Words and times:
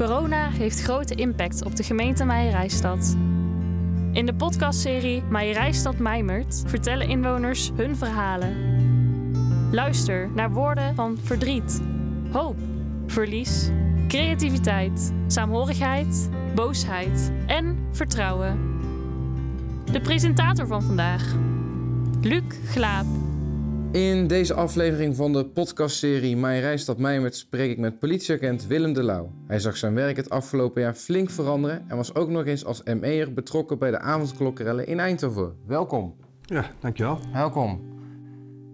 Corona 0.00 0.50
heeft 0.50 0.82
grote 0.82 1.14
impact 1.14 1.64
op 1.64 1.76
de 1.76 1.82
gemeente 1.82 2.24
Meijerijstad. 2.24 3.16
In 4.12 4.26
de 4.26 4.34
podcastserie 4.34 5.22
Meijerijstad 5.22 5.98
Mijmert 5.98 6.62
vertellen 6.66 7.08
inwoners 7.08 7.70
hun 7.76 7.96
verhalen. 7.96 8.56
Luister 9.72 10.30
naar 10.34 10.50
woorden 10.50 10.94
van 10.94 11.18
verdriet, 11.22 11.82
hoop, 12.32 12.56
verlies, 13.06 13.70
creativiteit, 14.08 15.12
saamhorigheid, 15.26 16.30
boosheid 16.54 17.32
en 17.46 17.88
vertrouwen. 17.92 18.58
De 19.92 20.00
presentator 20.00 20.66
van 20.66 20.82
vandaag, 20.82 21.34
Luc 22.20 22.44
Glaap. 22.64 23.29
In 23.92 24.26
deze 24.26 24.54
aflevering 24.54 25.16
van 25.16 25.32
de 25.32 25.46
podcastserie 25.46 26.36
Mijn 26.36 26.60
Rijstad 26.60 26.98
Mijmert 26.98 27.36
spreek 27.36 27.70
ik 27.70 27.78
met 27.78 27.98
politieagent 27.98 28.66
Willem 28.66 28.92
de 28.92 29.02
Lauw. 29.02 29.30
Hij 29.46 29.58
zag 29.58 29.76
zijn 29.76 29.94
werk 29.94 30.16
het 30.16 30.30
afgelopen 30.30 30.82
jaar 30.82 30.94
flink 30.94 31.30
veranderen 31.30 31.84
en 31.88 31.96
was 31.96 32.14
ook 32.14 32.28
nog 32.28 32.46
eens 32.46 32.64
als 32.64 32.82
ME'er 32.82 33.32
betrokken 33.32 33.78
bij 33.78 33.90
de 33.90 33.98
avondklokkerellen 33.98 34.86
in 34.86 35.00
Eindhoven. 35.00 35.56
Welkom. 35.66 36.14
Ja, 36.40 36.64
dankjewel. 36.80 37.18
Welkom. 37.32 37.80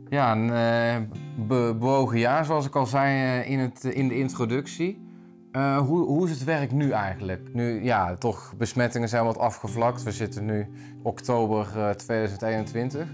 Ja, 0.08 0.32
een 0.32 0.46
uh, 0.46 1.08
be 1.46 1.76
bewogen 1.78 2.18
jaar 2.18 2.44
zoals 2.44 2.66
ik 2.66 2.76
al 2.76 2.86
zei 2.86 3.40
uh, 3.40 3.50
in, 3.50 3.58
het, 3.58 3.84
in 3.84 4.08
de 4.08 4.18
introductie. 4.18 5.04
Uh, 5.52 5.78
hoe, 5.78 6.06
hoe 6.06 6.24
is 6.24 6.30
het 6.30 6.44
werk 6.44 6.72
nu 6.72 6.90
eigenlijk? 6.90 7.48
Nu, 7.52 7.84
ja, 7.84 8.16
toch, 8.16 8.54
besmettingen 8.56 9.08
zijn 9.08 9.24
wat 9.24 9.38
afgevlakt. 9.38 10.02
We 10.02 10.12
zitten 10.12 10.44
nu 10.44 10.66
oktober 11.02 11.94
2021. 11.96 13.08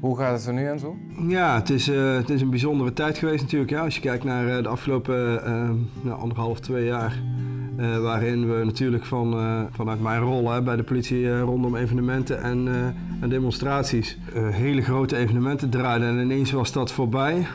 Hoe 0.00 0.16
gaat 0.16 0.38
het 0.38 0.46
er 0.46 0.52
nu 0.52 0.66
aan 0.68 0.78
toe? 0.78 0.94
Ja, 1.28 1.54
het 1.54 1.70
is, 1.70 1.88
uh, 1.88 2.16
het 2.16 2.30
is 2.30 2.40
een 2.40 2.50
bijzondere 2.50 2.92
tijd 2.92 3.18
geweest 3.18 3.42
natuurlijk. 3.42 3.70
Ja. 3.70 3.84
Als 3.84 3.94
je 3.94 4.00
kijkt 4.00 4.24
naar 4.24 4.46
uh, 4.46 4.62
de 4.62 4.68
afgelopen 4.68 5.34
uh, 5.34 5.70
nou, 6.02 6.20
anderhalf, 6.20 6.60
twee 6.60 6.84
jaar. 6.84 7.22
waarin 8.02 8.48
we 8.48 8.64
natuurlijk 8.64 9.04
van, 9.04 9.34
vanuit 9.70 10.00
mijn 10.00 10.20
rol 10.20 10.50
hè, 10.50 10.62
bij 10.62 10.76
de 10.76 10.82
politie 10.82 11.40
rondom 11.40 11.76
evenementen 11.76 12.42
en, 12.42 12.68
en 13.20 13.28
demonstraties 13.28 14.18
hele 14.34 14.82
grote 14.82 15.16
evenementen 15.16 15.70
draaiden. 15.70 16.08
En 16.08 16.18
ineens 16.18 16.50
was 16.50 16.72
dat 16.72 16.92
voorbij. 16.92 17.46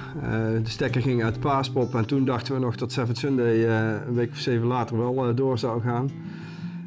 de 0.63 0.69
stekker 0.69 1.01
ging 1.01 1.23
uit 1.23 1.39
Paaspop 1.39 1.95
en 1.95 2.05
toen 2.05 2.25
dachten 2.25 2.53
we 2.53 2.59
nog 2.59 2.75
dat 2.75 2.91
Seven 2.91 3.15
Sunday 3.15 3.65
een 4.07 4.13
week 4.13 4.31
of 4.31 4.37
zeven 4.37 4.67
later 4.67 4.97
wel 4.97 5.35
door 5.35 5.57
zou 5.57 5.81
gaan. 5.81 6.09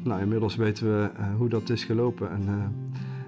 Nou, 0.03 0.21
inmiddels 0.21 0.55
weten 0.55 0.85
we 0.85 1.09
hoe 1.37 1.49
dat 1.49 1.69
is 1.69 1.83
gelopen. 1.83 2.29
En, 2.31 2.47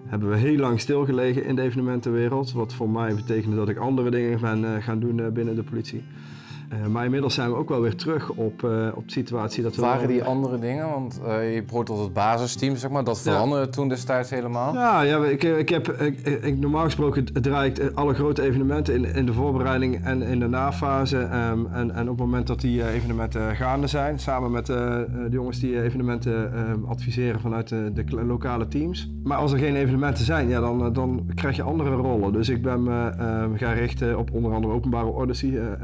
hebben 0.08 0.30
we 0.30 0.38
heel 0.38 0.58
lang 0.58 0.80
stilgelegen 0.80 1.46
in 1.46 1.56
de 1.56 1.62
evenementenwereld. 1.62 2.52
Wat 2.52 2.74
voor 2.74 2.90
mij 2.90 3.16
betekende 3.16 3.56
dat 3.56 3.70
ik 3.70 3.78
andere 3.78 4.10
dingen 4.10 4.40
ben 4.42 4.64
uh, 4.64 4.76
gaan 4.84 5.00
doen 5.00 5.18
uh, 5.18 5.28
binnen 5.28 5.56
de 5.56 5.64
politie. 5.64 6.04
Uh, 6.74 6.86
maar 6.88 7.06
inmiddels 7.06 7.34
zijn 7.34 7.50
we 7.50 7.56
ook 7.56 7.70
wel 7.70 7.82
weer 7.82 7.96
terug 7.96 8.30
op, 8.30 8.62
uh, 8.64 8.88
op 8.96 9.06
de 9.06 9.12
situatie 9.12 9.64
dat 9.64 9.76
we... 9.76 9.82
Waren 9.82 10.08
die 10.08 10.24
andere 10.24 10.60
dingen? 10.60 10.90
Want 10.90 11.20
uh, 11.26 11.54
je 11.56 11.64
behoort 11.64 11.86
tot 11.86 12.00
het 12.00 12.14
basisteam, 12.14 12.76
zeg 12.76 12.90
maar. 12.90 13.04
Dat 13.04 13.22
veranderde 13.22 13.66
ja. 13.66 13.72
toen 13.72 13.90
destijds 13.90 14.30
helemaal? 14.30 14.74
Ja, 14.74 15.02
ja 15.02 15.26
ik, 15.26 15.44
ik 15.44 15.70
heb, 15.70 15.88
ik, 15.88 16.20
ik, 16.20 16.58
normaal 16.58 16.84
gesproken 16.84 17.26
draai 17.42 17.72
ik 17.72 17.92
alle 17.94 18.14
grote 18.14 18.42
evenementen 18.42 18.94
in, 18.94 19.16
in 19.16 19.26
de 19.26 19.34
voorbereiding 19.34 20.04
en 20.04 20.22
in 20.22 20.40
de 20.40 20.48
nafase. 20.48 21.18
Um, 21.18 21.68
en, 21.72 21.92
en 21.92 22.02
op 22.02 22.18
het 22.18 22.26
moment 22.26 22.48
dat 22.48 22.62
die 22.62 22.88
evenementen 22.88 23.56
gaande 23.56 23.88
zijn, 23.88 24.20
samen 24.20 24.52
met 24.52 24.66
de 24.66 25.28
jongens 25.30 25.60
die 25.60 25.82
evenementen 25.82 26.70
um, 26.70 26.86
adviseren 26.86 27.40
vanuit 27.40 27.68
de, 27.68 27.92
de, 27.94 28.26
lokale 28.26 28.68
teams. 28.68 29.12
Maar 29.24 29.38
als 29.38 29.52
er 29.52 29.60
geen 29.60 29.76
evenementen 29.76 30.26
zijn, 30.26 30.48
ja, 30.48 30.60
dan, 30.60 30.94
dan 30.94 31.30
krijg 31.36 31.56
je 31.56 31.64
andere 31.64 31.96
rollen. 31.96 32.34
Dus 32.34 32.50
ik 32.50 32.62
ben 32.62 32.84
me 32.84 33.12
um, 33.20 33.58
gaan 33.58 33.74
richten 33.74 34.18
op 34.18 34.34
onder 34.34 34.54
andere 34.54 34.74
openbare 34.74 35.08
orde 35.08 35.34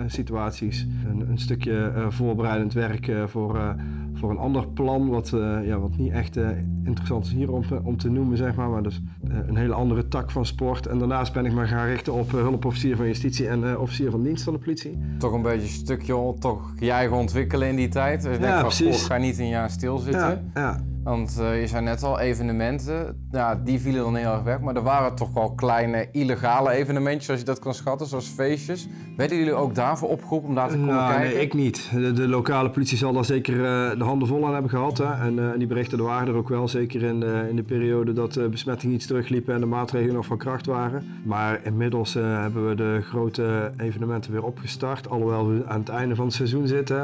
situaties 0.08 0.73
een, 0.82 1.30
een 1.30 1.38
stukje 1.38 1.94
uh, 1.96 2.06
voorbereidend 2.10 2.74
werk 2.74 3.08
uh, 3.08 3.24
voor, 3.28 3.56
uh, 3.56 3.70
voor 4.14 4.30
een 4.30 4.38
ander 4.38 4.68
plan, 4.68 5.10
wat, 5.10 5.30
ja, 5.64 5.80
wat 5.80 5.98
niet 5.98 6.12
echt 6.12 6.40
interessant 6.84 7.26
is 7.26 7.32
hier 7.32 7.52
om, 7.52 7.64
om 7.84 7.98
te 7.98 8.10
noemen, 8.10 8.38
zeg 8.38 8.56
maar. 8.56 8.70
Maar 8.70 8.84
dus 8.84 9.02
een 9.22 9.56
hele 9.56 9.74
andere 9.74 10.08
tak 10.08 10.32
van 10.32 10.46
sport. 10.46 10.88
En 10.88 11.00
daarnaast 11.00 11.34
ben 11.34 11.46
ik 11.46 11.53
me 11.53 11.66
gaan 11.66 11.86
richten 11.86 12.14
op 12.14 12.31
hulpofficier 12.31 12.96
van 12.96 13.06
justitie 13.06 13.47
en 13.47 13.78
officier 13.78 14.12
van 14.12 14.24
dienst 14.24 14.44
van 14.44 14.53
de 14.53 14.59
politie. 14.59 14.97
Toch 15.18 15.34
een 15.34 15.42
beetje 15.42 15.62
een 15.62 15.68
stukje 15.68 16.34
toch 16.40 16.74
je 16.80 16.92
eigen 16.92 17.18
ontwikkelen 17.18 17.68
in 17.68 17.76
die 17.76 17.90
tijd. 17.90 18.22
Dus 18.22 18.36
ja, 18.36 18.42
denk 18.42 18.53
van, 18.53 18.62
precies. 18.62 19.06
ga 19.06 19.18
niet 19.18 19.40
een 19.40 19.47
jaar 19.47 19.70
stilzitten. 19.70 20.52
Ja, 20.53 20.62
ja. 20.62 20.93
Want 21.03 21.38
uh, 21.40 21.62
je 21.62 21.68
zei 21.68 21.84
net 21.84 22.03
al, 22.03 22.19
evenementen, 22.19 23.28
ja, 23.31 23.56
die 23.56 23.80
vielen 23.80 24.03
dan 24.03 24.16
heel 24.16 24.31
erg 24.31 24.44
weg. 24.44 24.59
Maar 24.59 24.75
er 24.75 24.84
waren 24.84 25.16
toch 25.16 25.34
wel 25.34 25.52
kleine 25.52 26.08
illegale 26.12 26.72
evenementjes, 26.72 27.30
als 27.30 27.40
je 27.40 27.46
dat 27.46 27.59
kan 27.59 27.74
schatten, 27.74 28.08
zoals 28.08 28.28
feestjes. 28.28 28.88
Werden 29.18 29.38
jullie 29.38 29.53
ook 29.53 29.75
daarvoor 29.75 30.09
opgeroepen 30.09 30.50
om 30.50 30.56
daar 30.56 30.69
te 30.69 30.75
komen 30.75 30.94
nou, 30.94 31.14
kijken? 31.14 31.34
Nee, 31.34 31.41
ik 31.41 31.53
niet. 31.53 31.90
De, 31.94 32.14
de, 32.14 32.28
lokale 32.28 32.69
politie 32.69 32.97
zal 32.97 33.14
daar 33.14 33.25
zeker 33.25 33.56
uh, 33.56 33.97
de 33.97 34.03
handen 34.03 34.28
vol 34.28 34.46
aan 34.46 34.53
hebben 34.53 34.69
gehad. 34.69 34.97
Hè. 34.97 35.14
En, 35.14 35.38
uh, 35.38 35.52
en, 35.52 35.58
die 35.58 35.68
berichten 35.68 36.03
waren 36.03 36.28
er 36.28 36.36
ook 36.36 36.50
wel, 36.50 36.68
zeker 36.68 37.03
in 37.03 37.20
de, 37.20 37.46
in 37.50 37.56
de 37.56 37.64
periode 37.64 38.14
dat 38.14 38.34
de 38.34 38.50
besmettingen 38.50 38.96
iets 38.96 39.08
terugliepen 39.08 39.53
en 39.53 39.59
de 39.59 39.66
maatregelen 39.66 40.16
nog 40.16 40.25
van 40.25 40.38
kracht 40.38 40.66
waren. 40.66 41.03
Maar 41.24 41.59
inmiddels 41.64 42.14
hebben 42.14 42.70
we 42.70 42.75
de 42.75 43.00
grote 43.02 43.72
evenementen 43.78 44.31
weer 44.31 44.44
opgestart. 44.44 45.09
Alhoewel 45.09 45.47
we 45.47 45.66
aan 45.68 45.80
het 45.80 45.90
einde 45.90 46.16
van 46.16 46.25
het 46.25 46.34
seizoen 46.34 46.68
zitten. 46.68 46.97
Hè. 46.97 47.03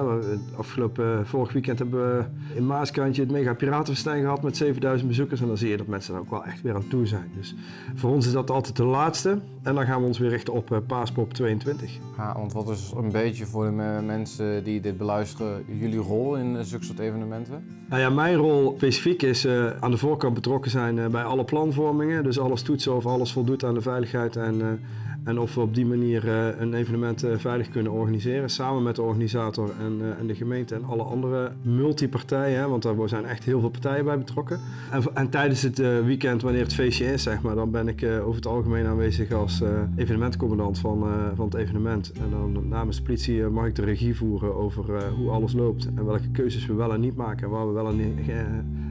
Afgelopen 0.58 1.28
vorig 1.28 1.54
weekend 1.54 1.80
hebben 1.80 2.18
we 2.18 2.24
in 2.56 2.66
Maaskantje 2.66 3.22
het 3.22 3.32
Mega 3.32 3.54
Piraten 3.54 3.89
Piratenfestijn 3.90 4.22
gehad 4.22 4.44
met 4.44 4.58
7000 4.58 5.08
bezoekers. 5.08 5.42
En 5.42 5.48
dan 5.48 5.58
zie 5.58 5.70
je 5.70 5.78
dat 5.78 5.88
mensen 5.88 6.14
er 6.14 6.20
ook 6.20 6.30
wel 6.30 6.46
echt 6.46 6.62
weer 6.62 6.76
aan 6.76 6.88
toe 6.88 7.06
zijn. 7.06 7.32
Dus 7.36 7.56
voor 7.96 8.12
ons 8.12 8.26
is 8.26 8.32
dat 8.32 8.50
altijd 8.50 8.76
de 8.76 8.84
laatste. 8.84 9.40
En 9.64 9.76
dan 9.76 9.86
gaan 9.86 10.02
we 10.02 10.08
ons 10.08 10.18
weer 10.18 10.30
richten 10.30 10.54
op 10.54 10.72
uh, 10.72 10.78
Paaspop 10.88 11.34
22. 11.34 12.00
Ja, 12.18 12.34
want 12.34 12.54
wat 12.54 12.70
is 12.70 12.94
een 12.96 13.12
beetje 13.12 13.46
voor 13.46 13.66
de 13.66 14.02
mensen 14.06 14.64
die 14.64 14.82
dit 14.82 14.98
beluisteren 14.98 15.64
jullie 15.80 16.00
rol 16.00 16.36
in 16.36 16.56
uh, 16.56 16.60
zulke 16.62 16.86
soort 16.86 17.00
evenementen? 17.00 17.64
Nou 17.90 18.02
ja, 18.02 18.10
mijn 18.10 18.36
rol 18.36 18.74
specifiek 18.78 19.22
is 19.22 19.46
uh, 19.46 19.70
aan 19.80 19.92
de 19.92 19.98
voorkant 19.98 20.34
betrokken 20.34 20.72
zijn 20.72 21.12
bij 21.12 21.24
alle 21.24 21.44
planvormingen. 21.44 22.24
Dus 22.24 22.40
alles 22.40 22.62
toetsen 22.62 22.96
of 22.96 23.06
alles 23.06 23.32
voldoet 23.32 23.64
aan 23.64 23.74
de 23.74 23.82
veiligheid 23.82 24.36
en 24.36 24.80
en 25.24 25.40
of 25.40 25.56
we 25.56 25.62
op 25.62 25.76
die 25.76 25.86
manier 25.86 26.26
uh, 26.26 26.60
een 26.60 26.74
evenement 26.74 27.24
uh, 27.24 27.38
veilig 27.38 27.70
kunnen 27.70 27.92
organiseren. 27.92 28.50
Samen 28.50 28.84
met 28.84 28.96
de 28.96 29.02
organisator 29.02 29.72
en, 29.80 29.98
uh, 30.02 30.20
en 30.20 30.28
de 30.28 30.36
gemeente 30.36 30.76
en 30.76 30.84
alle 30.84 31.04
andere 31.04 31.52
multipartijen. 31.62 32.70
Want 32.70 32.84
daar 32.84 33.10
zijn 33.10 33.26
echt 33.26 33.44
heel 33.44 33.60
veel 33.60 33.70
partijen 33.70 34.06
bij 34.06 34.18
betrokken. 34.18 34.60
En, 34.92 35.04
en 35.14 35.30
tijdens 35.30 35.62
het 35.62 35.78
weekend, 36.06 36.42
wanneer 36.42 36.64
het 36.64 36.74
feestje 36.74 37.06
is, 37.06 37.24
zeg 37.24 37.42
maar, 37.42 37.56
dan 37.56 37.72
ben 37.72 37.88
ik 37.88 38.04
over 38.04 38.36
het 38.36 38.46
algemeen 38.46 38.86
aanwezig 38.86 39.32
als 39.32 39.62
evenementcommandant 39.96 40.80
van, 40.80 41.08
van 41.36 41.46
het 41.46 41.54
evenement. 41.54 42.12
En 42.12 42.30
dan 42.30 42.68
namens 42.68 42.98
de 42.98 43.04
politie 43.04 43.44
mag 43.44 43.66
ik 43.66 43.76
de 43.76 43.84
regie 43.84 44.16
voeren 44.16 44.56
over 44.56 45.10
hoe 45.10 45.30
alles 45.30 45.54
loopt. 45.54 45.88
En 45.96 46.06
welke 46.06 46.30
keuzes 46.32 46.66
we 46.66 46.74
wel 46.74 46.94
en 46.94 47.00
niet 47.00 47.16
maken. 47.16 47.44
En 47.44 47.50
waar 47.50 47.68
we 47.68 47.74
wel 47.74 47.88
en 47.88 47.96
niet, 47.96 48.16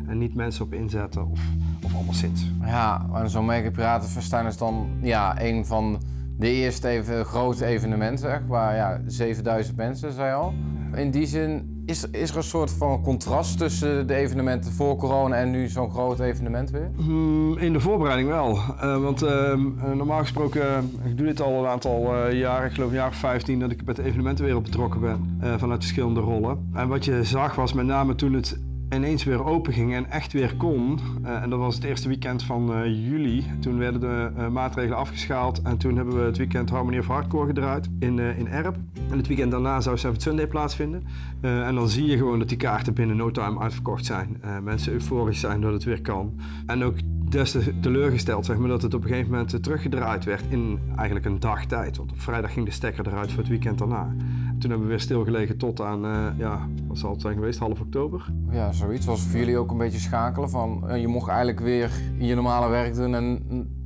en 0.08 0.18
niet 0.18 0.34
mensen 0.34 0.64
op 0.64 0.72
inzetten 0.72 1.30
of, 1.30 1.40
of 1.84 1.94
anderszins. 1.94 2.52
Ja, 2.60 3.06
en 3.14 3.30
zo'n 3.30 3.46
Mega 3.46 3.70
Piratenfestijn 3.70 4.46
is 4.46 4.56
dan 4.56 4.88
ja, 5.00 5.42
een 5.42 5.66
van 5.66 6.00
de 6.38 6.50
eerste 6.50 6.88
even 6.88 7.24
grote 7.24 7.64
evenement, 7.64 8.20
zeg, 8.20 8.40
waar 8.46 8.74
ja, 8.74 9.00
7000 9.06 9.76
mensen, 9.76 10.12
zei 10.12 10.34
al. 10.34 10.54
In 10.94 11.10
die 11.10 11.26
zin, 11.26 11.82
is, 11.86 12.10
is 12.10 12.30
er 12.30 12.36
een 12.36 12.42
soort 12.42 12.70
van 12.70 13.02
contrast 13.02 13.58
tussen 13.58 14.06
de 14.06 14.14
evenementen 14.14 14.72
voor 14.72 14.96
corona 14.96 15.36
en 15.36 15.50
nu 15.50 15.68
zo'n 15.68 15.90
groot 15.90 16.20
evenement 16.20 16.70
weer? 16.70 16.90
Hmm, 16.96 17.58
in 17.58 17.72
de 17.72 17.80
voorbereiding 17.80 18.28
wel. 18.28 18.50
Uh, 18.50 19.02
want 19.02 19.22
uh, 19.22 19.54
normaal 19.94 20.18
gesproken, 20.18 20.90
ik 21.04 21.16
doe 21.16 21.26
dit 21.26 21.40
al 21.40 21.58
een 21.58 21.70
aantal 21.70 22.28
jaren, 22.30 22.66
ik 22.66 22.74
geloof 22.74 22.88
een 22.88 22.96
jaar 22.96 23.08
of 23.08 23.16
15, 23.16 23.60
dat 23.60 23.70
ik 23.70 23.84
met 23.84 23.96
de 23.96 24.02
evenementenwereld 24.02 24.62
betrokken 24.62 25.00
ben. 25.00 25.40
vanuit 25.58 25.80
verschillende 25.80 26.20
rollen. 26.20 26.70
En 26.74 26.88
wat 26.88 27.04
je 27.04 27.24
zag 27.24 27.54
was 27.54 27.72
met 27.72 27.86
name 27.86 28.14
toen 28.14 28.32
het 28.32 28.58
ineens 28.94 29.24
weer 29.24 29.44
open 29.44 29.72
ging 29.72 29.94
en 29.94 30.10
echt 30.10 30.32
weer 30.32 30.56
kon. 30.56 30.98
Uh, 31.24 31.42
en 31.42 31.50
dat 31.50 31.58
was 31.58 31.74
het 31.74 31.84
eerste 31.84 32.08
weekend 32.08 32.42
van 32.42 32.72
uh, 32.72 33.08
juli. 33.08 33.44
Toen 33.60 33.78
werden 33.78 34.00
de 34.00 34.30
uh, 34.36 34.48
maatregelen 34.48 34.98
afgeschaald 34.98 35.62
en 35.62 35.76
toen 35.76 35.96
hebben 35.96 36.16
we 36.16 36.22
het 36.22 36.36
weekend 36.36 36.70
Harmony 36.70 36.98
of 36.98 37.06
Hardcore 37.06 37.46
gedraaid 37.46 37.88
in, 37.98 38.18
in 38.18 38.48
Erp. 38.48 38.76
En 39.10 39.16
het 39.16 39.26
weekend 39.26 39.50
daarna 39.50 39.80
zou 39.80 39.98
Seventh 39.98 40.22
Sunday 40.22 40.46
plaatsvinden. 40.46 41.02
en 41.40 41.74
dan 41.74 41.88
zie 41.88 42.06
je 42.06 42.16
gewoon 42.16 42.38
dat 42.38 42.48
die 42.48 42.56
kaarten 42.56 42.94
binnen 42.94 43.16
no 43.16 43.30
time 43.30 43.60
uitverkocht 43.60 44.04
zijn. 44.04 44.42
mensen 44.62 44.92
euforisch 44.92 45.40
zijn 45.40 45.60
dat 45.60 45.72
het 45.72 45.84
weer 45.84 46.00
kan. 46.00 46.40
En 46.66 46.84
ook 46.84 46.96
des 47.30 47.50
te 47.50 47.80
teleurgesteld 47.80 48.46
zeg 48.46 48.56
maar, 48.56 48.68
dat 48.68 48.82
het 48.82 48.94
op 48.94 49.02
een 49.02 49.08
gegeven 49.08 49.30
moment 49.30 49.62
teruggedraaid 49.62 50.24
werd 50.24 50.44
in 50.48 50.78
eigenlijk 50.96 51.26
een 51.26 51.40
dagtijd. 51.40 51.96
Want 51.96 52.10
op 52.10 52.20
vrijdag 52.20 52.52
ging 52.52 52.66
de 52.66 52.72
stekker 52.72 53.06
eruit 53.06 53.30
voor 53.30 53.38
het 53.38 53.48
weekend 53.48 53.78
daarna. 53.78 54.14
Toen 54.58 54.70
hebben 54.70 54.88
we 54.88 54.92
weer 54.92 55.02
stilgelegen 55.02 55.56
tot 55.56 55.80
aan, 55.80 56.04
uh, 56.04 56.26
ja, 56.36 56.68
wat 56.86 56.98
zal 56.98 57.10
het 57.10 57.20
zijn 57.20 57.34
geweest, 57.34 57.58
half 57.58 57.80
oktober. 57.80 58.32
Ja, 58.50 58.72
zoiets. 58.72 59.06
Was 59.06 59.22
voor 59.22 59.38
jullie 59.38 59.58
ook 59.58 59.70
een 59.70 59.78
beetje 59.78 59.98
schakelen 59.98 60.50
van, 60.50 60.84
uh, 60.88 61.00
je 61.00 61.08
mocht 61.08 61.28
eigenlijk 61.28 61.60
weer 61.60 61.90
je 62.18 62.34
normale 62.34 62.68
werk 62.68 62.94
doen 62.94 63.14
en 63.14 63.42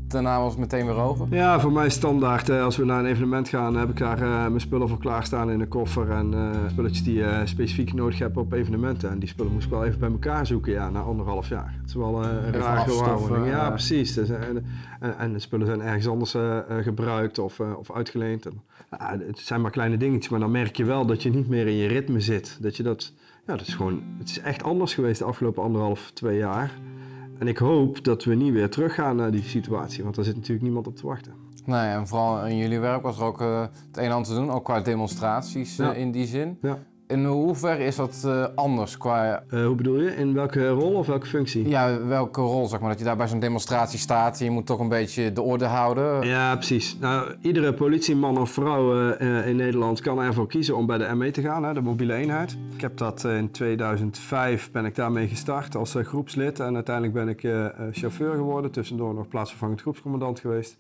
daarna 0.07 0.41
was 0.41 0.51
het 0.51 0.61
meteen 0.61 0.87
weer 0.87 0.97
over? 0.97 1.27
Ja, 1.31 1.61
voor 1.61 1.73
mij 1.73 1.91
standaard. 1.91 2.49
Uh, 2.49 2.65
als 2.65 2.77
we 2.77 2.85
naar 2.85 2.99
een 2.99 3.07
evenement 3.07 3.49
gaan, 3.49 3.77
heb 3.77 3.89
ik 3.89 3.99
daar 3.99 4.19
mijn 4.19 4.61
spullen 4.61 4.89
voor 4.89 4.99
klaarstaan 4.99 5.51
in 5.51 5.61
een 5.61 5.69
koffer. 5.69 6.11
En 6.11 6.35
spulletjes 6.71 7.05
die 7.05 7.15
je 7.15 7.41
specifiek 7.45 7.93
nodig 7.93 8.19
hebt 8.19 8.37
op 8.37 8.53
evenementen. 8.53 9.11
En 9.11 9.19
die 9.19 9.29
spullen 9.29 9.53
moest 9.53 9.65
ik 9.65 9.71
wel 9.71 9.85
even 9.85 9.99
bij 9.99 10.11
elkaar 10.11 10.47
zoeken, 10.47 10.73
ja, 10.73 10.91
na 10.91 11.01
anderhalf 11.01 11.49
jaar. 11.49 11.75
Het 11.81 11.89
is 11.89 11.95
wel 11.95 12.25
een 12.25 12.53
raar 12.53 12.79
gewaarwording. 12.79 13.47
Ja, 13.47 13.69
precies. 13.69 14.15
Dus, 14.15 14.29
en, 14.29 14.65
en, 15.01 15.19
en, 15.19 15.33
de 15.33 15.39
spullen 15.39 15.67
zijn 15.67 15.81
ergens 15.81 16.09
anders 16.09 16.37
gebruikt 16.81 17.39
of, 17.39 17.61
of 17.61 17.93
uitgeleend. 17.93 18.47
En, 18.47 18.63
het 18.99 19.39
zijn 19.39 19.61
maar 19.61 19.71
kleine 19.71 19.97
dingetjes, 19.97 20.29
maar 20.29 20.41
dan 20.41 20.51
merk 20.51 20.77
je 20.77 20.85
wel 20.85 21.07
dat 21.07 21.23
je 21.23 21.31
niet 21.31 21.49
meer 21.49 21.67
in 21.67 21.77
je 21.77 21.89
ritme 21.89 22.21
zit. 22.21 22.59
Dat 22.61 22.77
je 22.77 22.83
dat 22.83 23.13
ja, 23.47 23.57
dat 23.57 23.67
is 23.67 23.75
gewoon, 23.75 24.03
het 24.19 24.29
is 24.29 24.39
echt 24.39 24.63
anders 24.63 24.95
geweest 24.95 25.19
de 25.19 25.25
afgelopen 25.25 25.63
anderhalf, 25.63 26.11
twee 26.15 26.37
jaar. 26.37 26.81
En 27.39 27.49
ik 27.49 27.59
hoop 27.59 28.05
dat 28.05 28.25
we 28.25 28.35
niet 28.35 28.53
weer 28.53 28.71
teruggaan 28.71 29.17
naar 29.17 29.31
die 29.31 29.43
situatie, 29.43 30.03
want 30.03 30.15
daar 30.15 30.25
zit 30.25 30.35
natuurlijk 30.35 30.63
niemand 30.63 30.87
op 30.87 30.97
te 30.97 31.07
wachten. 31.07 31.33
Nee, 31.65 31.91
en 31.91 32.07
vooral 32.07 32.47
in 32.47 32.57
jullie 32.57 32.81
werk 32.81 33.03
was 33.03 33.19
er 33.19 33.25
ook 33.25 33.41
uh, 33.41 33.61
het 33.61 33.97
een 33.97 34.05
en 34.05 34.13
ander 34.13 34.29
te 34.29 34.35
doen, 34.35 34.51
ook 34.51 34.65
qua 34.65 34.81
demonstraties 34.81 35.79
uh, 35.79 35.99
in 35.99 36.11
die 36.11 36.27
zin. 36.27 36.59
Ja. 36.61 36.79
In 37.13 37.25
hoeverre 37.25 37.85
is 37.85 37.97
dat 37.97 38.23
uh, 38.27 38.47
anders 38.55 38.97
qua... 38.97 39.43
Uh, 39.51 39.67
hoe 39.67 39.75
bedoel 39.75 40.01
je? 40.01 40.17
In 40.17 40.35
welke 40.35 40.69
rol 40.69 40.93
of 40.93 41.07
welke 41.07 41.27
functie? 41.27 41.69
Ja, 41.69 42.07
welke 42.07 42.41
rol 42.41 42.67
zeg 42.67 42.81
maar? 42.81 42.89
Dat 42.89 42.99
je 42.99 43.05
daar 43.05 43.17
bij 43.17 43.29
zo'n 43.29 43.39
demonstratie 43.39 43.99
staat 43.99 44.39
en 44.39 44.45
je 44.45 44.51
moet 44.51 44.67
toch 44.67 44.81
een 44.81 44.89
beetje 44.89 45.33
de 45.33 45.43
orde 45.43 45.65
houden? 45.65 46.27
Ja, 46.27 46.55
precies. 46.55 46.97
Nou, 47.01 47.35
iedere 47.41 47.75
politieman 47.75 48.39
of 48.39 48.51
vrouw 48.51 49.17
uh, 49.19 49.47
in 49.47 49.57
Nederland 49.57 50.01
kan 50.01 50.21
ervoor 50.21 50.47
kiezen 50.47 50.77
om 50.77 50.87
bij 50.87 50.99
de 50.99 51.15
ME 51.15 51.31
te 51.31 51.43
gaan, 51.43 51.65
hè, 51.65 51.75
de 51.75 51.81
mobiele 51.81 52.15
eenheid. 52.15 52.57
Ik 52.75 52.81
heb 52.81 52.97
dat 52.97 53.25
in 53.25 53.51
2005 53.51 54.71
ben 54.71 54.85
ik 54.85 54.95
daarmee 54.95 55.29
gestart 55.29 55.77
als 55.77 55.97
groepslid 55.99 56.61
en 56.61 56.75
uiteindelijk 56.75 57.15
ben 57.15 57.29
ik 57.29 57.41
chauffeur 57.93 58.35
geworden. 58.35 58.71
Tussendoor 58.71 59.15
nog 59.15 59.29
plaatsvervangend 59.29 59.81
groepscommandant 59.81 60.41
geweest. 60.41 60.77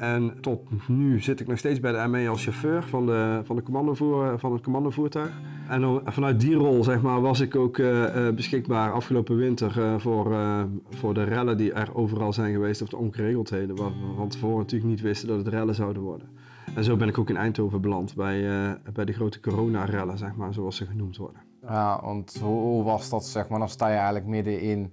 En 0.00 0.40
tot 0.40 0.88
nu 0.88 1.20
zit 1.20 1.40
ik 1.40 1.46
nog 1.46 1.58
steeds 1.58 1.80
bij 1.80 1.92
de 1.92 2.08
ME 2.08 2.28
als 2.28 2.42
chauffeur 2.42 2.82
van, 2.82 3.06
de, 3.06 3.40
van, 3.44 3.56
de 3.56 3.62
commandovoer, 3.62 4.38
van 4.38 4.52
het 4.52 4.62
commandovoertuig. 4.62 5.40
En 5.68 6.00
vanuit 6.04 6.40
die 6.40 6.54
rol 6.54 6.84
zeg 6.84 7.02
maar, 7.02 7.20
was 7.20 7.40
ik 7.40 7.56
ook 7.56 7.78
uh, 7.78 8.28
beschikbaar 8.34 8.92
afgelopen 8.92 9.36
winter 9.36 10.00
voor, 10.00 10.36
voor 10.90 11.14
de 11.14 11.22
rellen 11.22 11.56
die 11.56 11.72
er 11.72 11.94
overal 11.94 12.32
zijn 12.32 12.52
geweest, 12.52 12.82
of 12.82 12.88
de 12.88 12.96
ongeregeldheden, 12.96 13.76
waar 13.76 13.90
we 13.90 14.14
van 14.16 14.28
tevoren 14.28 14.58
natuurlijk 14.58 14.90
niet 14.90 15.00
wisten 15.00 15.28
dat 15.28 15.38
het 15.38 15.48
rellen 15.48 15.74
zouden 15.74 16.02
worden. 16.02 16.28
En 16.74 16.84
zo 16.84 16.96
ben 16.96 17.08
ik 17.08 17.18
ook 17.18 17.28
in 17.28 17.36
Eindhoven 17.36 17.80
beland 17.80 18.14
bij, 18.14 18.42
bij 18.92 19.04
de 19.04 19.12
grote 19.12 19.40
corona-rellen, 19.40 20.18
zeg 20.18 20.34
maar, 20.34 20.54
zoals 20.54 20.76
ze 20.76 20.86
genoemd 20.86 21.16
worden. 21.16 21.40
Ja, 21.62 22.00
want 22.02 22.40
hoe 22.42 22.84
was 22.84 23.10
dat, 23.10 23.26
zeg 23.26 23.48
maar? 23.48 23.58
Dan 23.58 23.68
sta 23.68 23.88
je 23.88 23.94
eigenlijk 23.94 24.26
midden 24.26 24.60
in 24.60 24.92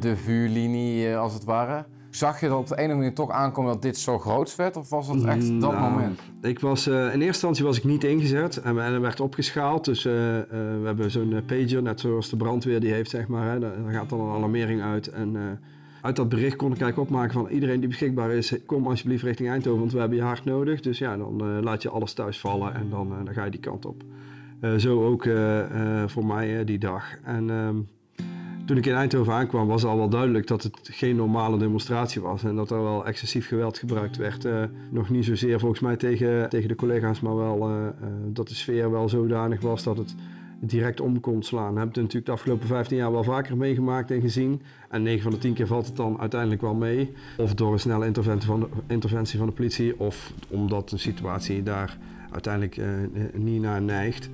de 0.00 0.16
vuurlinie, 0.16 1.16
als 1.16 1.34
het 1.34 1.44
ware. 1.44 1.84
Zag 2.10 2.40
je 2.40 2.48
dat 2.48 2.58
op 2.58 2.66
de 2.66 2.78
ene 2.78 2.94
manier 2.94 3.14
toch 3.14 3.30
aankomen 3.30 3.72
dat 3.72 3.82
dit 3.82 3.98
zo 3.98 4.18
groot 4.18 4.56
werd? 4.56 4.76
Of 4.76 4.88
was 4.90 5.06
dat 5.06 5.24
echt 5.24 5.60
dat 5.60 5.72
Nou, 5.72 5.90
moment? 5.90 6.20
Ik 6.42 6.58
was, 6.58 6.88
uh, 6.88 6.94
in 6.94 7.04
eerste 7.06 7.26
instantie 7.26 7.64
was 7.64 7.76
ik 7.76 7.84
niet 7.84 8.04
ingezet 8.04 8.56
en, 8.56 8.84
en 8.84 8.92
er 8.92 9.00
werd 9.00 9.20
opgeschaald. 9.20 9.84
Dus 9.84 10.04
uh, 10.04 10.12
uh, 10.12 10.42
we 10.50 10.82
hebben 10.84 11.10
zo'n 11.10 11.42
pager, 11.46 11.82
net 11.82 12.00
zoals 12.00 12.30
de 12.30 12.36
brandweer 12.36 12.80
die 12.80 12.92
heeft, 12.92 13.10
zeg 13.10 13.28
maar. 13.28 13.52
Hè. 13.52 13.58
Daar 13.58 13.72
gaat 13.88 14.08
dan 14.08 14.20
een 14.20 14.34
alarmering 14.34 14.82
uit. 14.82 15.06
En 15.06 15.60
uit 16.02 16.16
dat 16.16 16.28
bericht 16.28 16.56
kon 16.56 16.72
ik 16.72 16.80
eigenlijk 16.80 17.10
opmaken 17.10 17.32
van 17.32 17.48
iedereen 17.48 17.80
die 17.80 17.88
beschikbaar 17.88 18.30
is, 18.30 18.54
kom 18.66 18.86
alsjeblieft 18.86 19.22
richting 19.22 19.48
Eindhoven, 19.48 19.80
want 19.80 19.92
we 19.92 19.98
hebben 19.98 20.16
je 20.16 20.24
hard 20.24 20.44
nodig. 20.44 20.80
Dus 20.80 20.98
ja, 20.98 21.16
dan 21.16 21.62
laat 21.62 21.82
je 21.82 21.88
alles 21.88 22.12
thuis 22.12 22.40
vallen 22.40 22.74
en 22.74 22.90
dan, 22.90 23.08
dan 23.24 23.34
ga 23.34 23.44
je 23.44 23.50
die 23.50 23.60
kant 23.60 23.86
op. 23.86 24.02
zo 24.76 25.04
ook 25.04 25.28
voor 26.06 26.26
mij 26.26 26.64
die 26.64 26.78
dag. 26.78 27.04
En, 27.24 27.50
ehm, 27.50 27.76
toen 28.70 28.78
ik 28.78 28.86
in 28.86 28.94
Eindhoven 28.94 29.32
aankwam 29.32 29.66
was 29.66 29.84
al 29.84 29.96
wel 29.96 30.08
duidelijk 30.08 30.46
dat 30.46 30.62
het 30.62 30.78
geen 30.82 31.16
normale 31.16 31.58
demonstratie 31.58 32.20
was. 32.20 32.44
En 32.44 32.56
dat 32.56 32.70
er 32.70 32.82
wel 32.82 33.06
excessief 33.06 33.46
geweld 33.46 33.78
gebruikt 33.78 34.16
werd. 34.16 34.44
Uh, 34.44 34.62
nog 34.90 35.08
niet 35.08 35.24
zozeer 35.24 35.58
volgens 35.58 35.80
mij 35.80 35.96
tegen, 35.96 36.48
tegen 36.48 36.68
de 36.68 36.74
collega's, 36.74 37.20
maar 37.20 37.36
wel 37.36 37.70
uh, 37.70 37.76
uh, 37.76 37.88
dat 38.26 38.48
de 38.48 38.54
sfeer 38.54 38.90
wel 38.90 39.08
zodanig 39.08 39.60
was 39.60 39.82
dat 39.82 39.96
het 39.96 40.14
direct 40.60 41.00
om 41.00 41.20
kon 41.20 41.42
slaan. 41.42 41.72
We 41.72 41.78
hebben 41.78 41.86
het 41.86 41.96
natuurlijk 41.96 42.26
de 42.26 42.32
afgelopen 42.32 42.66
15 42.66 42.96
jaar 42.96 43.12
wel 43.12 43.24
vaker 43.24 43.56
meegemaakt 43.56 44.10
en 44.10 44.20
gezien. 44.20 44.62
En 44.88 45.02
9 45.02 45.22
van 45.22 45.30
de 45.32 45.38
10 45.38 45.54
keer 45.54 45.66
valt 45.66 45.86
het 45.86 45.96
dan 45.96 46.20
uiteindelijk 46.20 46.60
wel 46.60 46.74
mee. 46.74 47.12
Of 47.36 47.54
door 47.54 47.72
een 47.72 47.80
snelle 47.80 48.06
interventie 48.06 48.48
van 48.48 48.60
de, 48.60 48.66
interventie 48.86 49.38
van 49.38 49.46
de 49.46 49.54
politie, 49.54 50.00
of 50.00 50.32
omdat 50.48 50.88
de 50.88 50.98
situatie 50.98 51.62
daar 51.62 51.98
uiteindelijk 52.30 52.80
niet 53.32 53.62
naar 53.62 53.82
neigt. 53.82 54.30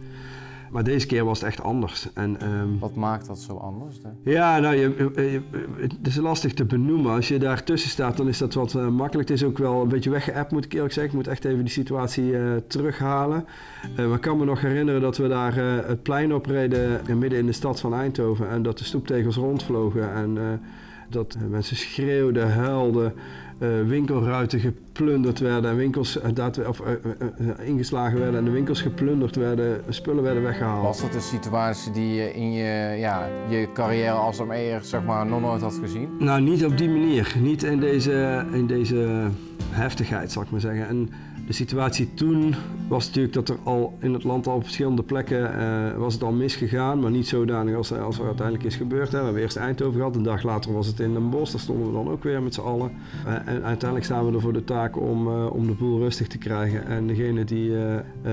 Maar 0.71 0.85
deze 0.85 1.07
keer 1.07 1.25
was 1.25 1.41
het 1.41 1.49
echt 1.49 1.63
anders. 1.63 2.09
En, 2.15 2.53
um, 2.53 2.79
Wat 2.79 2.95
maakt 2.95 3.27
dat 3.27 3.39
zo 3.39 3.57
anders? 3.57 4.01
Ja, 4.25 4.59
nou, 4.59 4.77
je, 4.77 5.13
je, 5.15 5.43
het 5.77 6.07
is 6.07 6.17
lastig 6.17 6.55
te 6.55 6.65
benoemen. 6.65 7.13
Als 7.13 7.29
je 7.29 7.39
daar 7.39 7.65
tussen 7.65 7.91
staat, 7.91 8.17
dan 8.17 8.29
is 8.29 8.39
dat 8.39 8.55
wat 8.55 8.75
uh, 8.75 8.89
makkelijk. 8.89 9.29
Het 9.29 9.39
is 9.39 9.45
ook 9.45 9.59
wel 9.59 9.83
een 9.83 9.89
beetje 9.89 10.11
weggeappt, 10.11 10.53
moet 10.53 10.65
ik 10.65 10.73
eerlijk 10.73 10.93
zeggen. 10.93 11.13
Ik 11.13 11.19
moet 11.19 11.33
echt 11.33 11.45
even 11.45 11.65
die 11.65 11.73
situatie 11.73 12.25
uh, 12.25 12.57
terughalen. 12.69 13.45
Uh, 13.91 14.07
maar 14.07 14.15
ik 14.15 14.21
kan 14.21 14.39
me 14.39 14.45
nog 14.45 14.61
herinneren 14.61 15.01
dat 15.01 15.17
we 15.17 15.29
daar 15.29 15.55
het 15.87 16.03
plein 16.03 16.35
opreden 16.35 17.01
midden 17.19 17.39
in 17.39 17.47
de 17.47 17.53
stad 17.53 17.81
van 17.81 17.95
Eindhoven. 17.95 18.51
En 18.51 18.63
dat 18.63 18.79
de 18.79 18.85
stoeptegels 18.85 19.37
rondvlogen. 19.37 20.13
En 20.13 20.61
dat 21.09 21.37
mensen 21.49 21.77
schreeuwden, 21.77 22.53
huilden. 22.53 23.13
Uh, 23.59 23.69
winkelruiten 23.87 24.61
geplunderd 24.61 25.39
werden 25.39 25.71
en 25.71 25.77
winkels 25.77 26.19
dat, 26.35 26.67
of, 26.67 26.81
uh, 26.81 27.67
ingeslagen 27.67 28.19
werden 28.19 28.39
en 28.39 28.45
de 28.45 28.51
winkels 28.51 28.83
geplunderd 28.83 29.37
werden, 29.37 29.81
spullen 29.89 30.23
werden 30.23 30.43
weggehaald. 30.43 30.85
Was 30.85 31.01
dat 31.01 31.15
een 31.15 31.21
situatie 31.21 31.93
die 31.93 32.15
je 32.15 32.33
in 32.35 32.53
je, 32.53 32.97
ja, 32.99 33.29
je 33.49 33.69
carrière 33.75 34.11
als 34.11 34.45
ME'er 34.45 34.81
zeg 34.83 35.05
maar, 35.05 35.27
nog 35.27 35.41
nooit 35.41 35.63
had 35.63 35.79
gezien? 35.83 36.09
Nou, 36.19 36.41
niet 36.41 36.65
op 36.65 36.79
die 36.79 36.89
manier. 36.89 37.35
Niet 37.41 37.63
in 37.63 37.81
deze, 37.81 38.45
in 38.53 38.67
deze 38.67 39.29
heftigheid, 39.71 40.33
zal 40.33 40.43
ik 40.43 40.51
maar 40.51 40.61
zeggen. 40.61 40.89
En 40.89 41.11
de 41.47 41.53
situatie 41.53 42.15
toen 42.15 42.55
was 42.89 43.07
natuurlijk 43.07 43.35
dat 43.35 43.49
er 43.49 43.57
al 43.63 43.97
in 44.01 44.13
het 44.13 44.25
land 44.25 44.47
al 44.47 44.55
op 44.55 44.63
verschillende 44.63 45.03
plekken 45.03 45.55
uh, 45.59 45.97
was 45.97 46.15
het 46.15 46.23
al 46.23 46.33
misgegaan, 46.33 47.01
maar 47.01 47.11
niet 47.11 47.29
zodanig 47.29 47.77
als, 47.77 47.93
als 47.93 48.19
er 48.19 48.25
uiteindelijk 48.25 48.67
is 48.67 48.77
gebeurd. 48.77 49.13
Hè. 49.13 49.19
We 49.19 49.25
hebben 49.25 49.43
eerst 49.43 49.57
Eindhoven 49.57 49.97
gehad, 49.97 50.17
een 50.17 50.23
dag 50.23 50.43
later 50.43 50.73
was 50.73 50.87
het 50.87 51.01
in 51.01 51.13
Den 51.13 51.31
Bosch, 51.31 51.53
daar 51.53 51.61
stonden 51.61 51.87
we 51.87 51.93
dan 51.93 52.09
ook 52.09 52.23
weer 52.23 52.43
met 52.43 52.55
z'n 52.55 52.61
allen. 52.61 52.91
Uh, 53.27 53.33
en 53.35 53.63
uiteindelijk 53.63 54.05
staan 54.05 54.27
we 54.27 54.35
er 54.35 54.41
voor 54.41 54.53
de 54.53 54.65
taak 54.65 55.01
om, 55.01 55.29
uh, 55.29 55.53
om 55.53 55.67
de 55.67 55.73
boel 55.73 55.99
rustig 55.99 56.27
te 56.27 56.39
krijgen 56.39 56.87
en 56.87 57.07
degene 57.07 57.45
die 57.45 57.75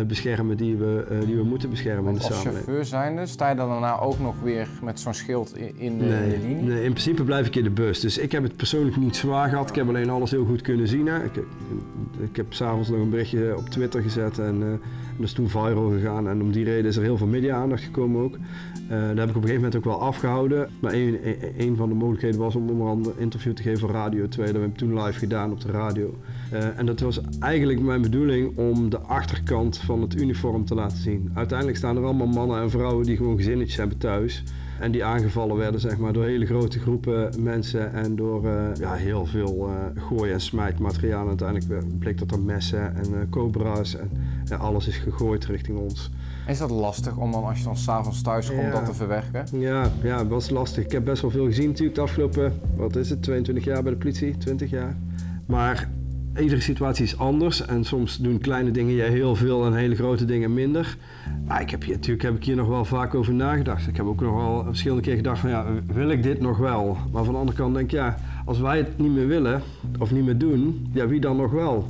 beschermen 0.07 0.57
die 0.57 0.75
we, 0.75 1.21
die 1.25 1.35
we 1.35 1.43
moeten 1.43 1.69
beschermen 1.69 2.03
Want 2.03 2.15
in 2.15 2.21
de 2.21 2.27
als 2.27 2.35
samenleving. 2.35 2.65
chauffeur 2.65 2.85
zijnde, 2.85 3.25
sta 3.25 3.49
je 3.49 3.55
dan 3.55 3.69
daarna 3.69 3.99
ook 3.99 4.19
nog 4.19 4.35
weer 4.43 4.67
met 4.81 4.99
zo'n 4.99 5.13
schild 5.13 5.57
in, 5.57 5.77
in 5.77 5.97
de, 5.97 6.05
nee, 6.05 6.33
in 6.33 6.41
de 6.41 6.47
linie? 6.47 6.63
Nee, 6.63 6.83
in 6.83 6.91
principe 6.91 7.23
blijf 7.23 7.47
ik 7.47 7.55
in 7.55 7.63
de 7.63 7.69
bus. 7.69 7.99
Dus 7.99 8.17
ik 8.17 8.31
heb 8.31 8.43
het 8.43 8.55
persoonlijk 8.55 8.97
niet 8.97 9.15
zwaar 9.15 9.49
gehad. 9.49 9.69
Ik 9.69 9.75
heb 9.75 9.87
alleen 9.87 10.09
alles 10.09 10.31
heel 10.31 10.45
goed 10.45 10.61
kunnen 10.61 10.87
zien. 10.87 11.07
Hè. 11.07 11.23
Ik, 11.23 11.35
ik 12.19 12.35
heb 12.35 12.53
s'avonds 12.53 12.89
nog 12.89 13.02
een 13.03 13.09
berichtje 13.09 13.57
op 13.57 13.69
Twitter 13.69 14.01
gezet 14.01 14.39
en 14.39 14.61
uh, 14.61 14.67
dat 15.17 15.25
is 15.25 15.33
toen 15.33 15.49
viral 15.49 15.89
gegaan. 15.89 16.29
En 16.29 16.41
om 16.41 16.51
die 16.51 16.63
reden 16.63 16.85
is 16.85 16.95
er 16.95 17.03
heel 17.03 17.17
veel 17.17 17.27
media-aandacht 17.27 17.83
gekomen 17.83 18.21
ook. 18.21 18.35
Uh, 18.35 18.89
daar 18.89 19.17
heb 19.17 19.29
ik 19.29 19.35
op 19.35 19.35
een 19.35 19.41
gegeven 19.41 19.55
moment 19.55 19.75
ook 19.75 19.83
wel 19.83 20.01
afgehouden. 20.01 20.69
Maar 20.79 20.93
een, 20.93 21.75
van 21.75 21.89
de 21.89 21.95
mogelijkheden 21.95 22.39
was 22.39 22.55
om 22.55 22.69
onder 22.69 22.87
andere 22.87 23.15
een 23.15 23.21
interview 23.21 23.53
te 23.53 23.61
geven 23.61 23.79
voor 23.79 23.91
Radio 23.91 24.27
2. 24.27 24.45
Dat 24.51 24.61
heb 24.61 24.71
ik 24.71 24.77
toen 24.77 25.03
live 25.03 25.19
gedaan 25.19 25.51
op 25.51 25.61
de 25.61 25.71
radio. 25.71 26.15
Uh, 26.53 26.79
en 26.79 26.85
dat 26.85 26.99
was 26.99 27.21
eigenlijk 27.39 27.81
mijn 27.81 28.01
bedoeling 28.01 28.57
om 28.57 28.89
de 28.89 28.99
achterkant 28.99 29.77
van 29.77 30.01
het 30.01 30.15
uniform 30.15 30.65
te 30.65 30.75
laten 30.75 30.97
zien. 30.97 31.31
Uiteindelijk 31.33 31.77
staan 31.77 31.97
er 31.97 32.03
allemaal 32.03 32.27
mannen 32.27 32.61
en 32.61 32.69
vrouwen 32.69 33.05
die 33.05 33.17
gewoon 33.17 33.37
gezinnetjes 33.37 33.77
hebben 33.77 33.97
thuis. 33.97 34.43
En 34.83 34.91
die 34.91 35.05
aangevallen 35.05 35.55
werden 35.57 35.79
zeg 35.79 35.97
maar, 35.97 36.13
door 36.13 36.23
hele 36.23 36.45
grote 36.45 36.79
groepen 36.79 37.43
mensen 37.43 37.93
en 37.93 38.15
door 38.15 38.45
uh, 38.45 38.75
ja, 38.79 38.93
heel 38.93 39.25
veel 39.25 39.69
uh, 39.69 39.75
gooi- 40.03 40.31
en 40.31 40.41
smijtmateriaal. 40.41 41.21
En 41.21 41.27
uiteindelijk 41.27 41.99
bleek 41.99 42.17
dat 42.17 42.31
er 42.31 42.39
messen 42.39 42.95
en 42.95 43.09
uh, 43.11 43.17
cobra's 43.29 43.95
en 44.49 44.59
alles 44.59 44.87
is 44.87 44.97
gegooid 44.97 45.45
richting 45.45 45.77
ons. 45.77 46.11
Is 46.47 46.57
dat 46.57 46.69
lastig 46.71 47.17
om 47.17 47.31
dan 47.31 47.43
als 47.43 47.57
je 47.57 47.63
dan 47.63 47.77
s'avonds 47.77 48.21
thuis 48.21 48.47
komt 48.47 48.61
Ja. 48.61 48.71
dat 48.71 48.85
te 48.85 48.93
verwerken? 48.93 49.59
Ja, 49.59 49.91
ja, 50.01 50.17
dat 50.17 50.27
was 50.27 50.49
lastig. 50.49 50.83
Ik 50.83 50.91
heb 50.91 51.05
best 51.05 51.21
wel 51.21 51.31
veel 51.31 51.45
gezien 51.45 51.67
natuurlijk 51.67 51.95
de 51.95 52.01
afgelopen, 52.01 52.53
wat 52.75 52.95
is 52.95 53.09
het, 53.09 53.23
22 53.23 53.63
jaar 53.63 53.83
bij 53.83 53.91
de 53.91 53.97
politie, 53.97 54.37
20 54.37 54.69
jaar. 54.69 54.95
Maar 55.45 55.89
iedere 56.39 56.61
situatie 56.61 57.03
is 57.03 57.17
anders 57.17 57.65
en 57.65 57.83
soms 57.83 58.17
doen 58.17 58.39
kleine 58.39 58.71
dingen 58.71 58.93
je 58.93 59.01
heel 59.01 59.35
veel 59.35 59.65
en 59.65 59.73
hele 59.73 59.95
grote 59.95 60.25
dingen 60.25 60.53
minder. 60.53 60.97
Maar 61.47 61.61
ik 61.61 61.69
heb 61.69 61.83
hier, 61.83 61.93
natuurlijk 61.93 62.23
heb 62.23 62.35
ik 62.35 62.43
hier 62.43 62.55
nog 62.55 62.67
wel 62.67 62.85
vaak 62.85 63.15
over 63.15 63.33
nagedacht. 63.33 63.87
Ik 63.87 63.97
heb 63.97 64.05
ook 64.05 64.21
nog 64.21 64.35
wel 64.35 64.63
verschillende 64.63 65.03
keer 65.03 65.15
gedacht 65.15 65.39
van 65.39 65.49
ja, 65.49 65.65
wil 65.85 66.09
ik 66.09 66.23
dit 66.23 66.39
nog 66.39 66.57
wel? 66.57 66.97
Maar 67.11 67.23
van 67.23 67.33
de 67.33 67.39
andere 67.39 67.57
kant 67.57 67.73
denk 67.73 67.85
ik 67.85 67.91
ja, 67.91 68.17
als 68.45 68.59
wij 68.59 68.77
het 68.77 68.97
niet 68.97 69.11
meer 69.11 69.27
willen 69.27 69.61
of 69.99 70.11
niet 70.11 70.25
meer 70.25 70.37
doen, 70.37 70.87
ja 70.93 71.07
wie 71.07 71.19
dan 71.19 71.37
nog 71.37 71.51
wel? 71.51 71.87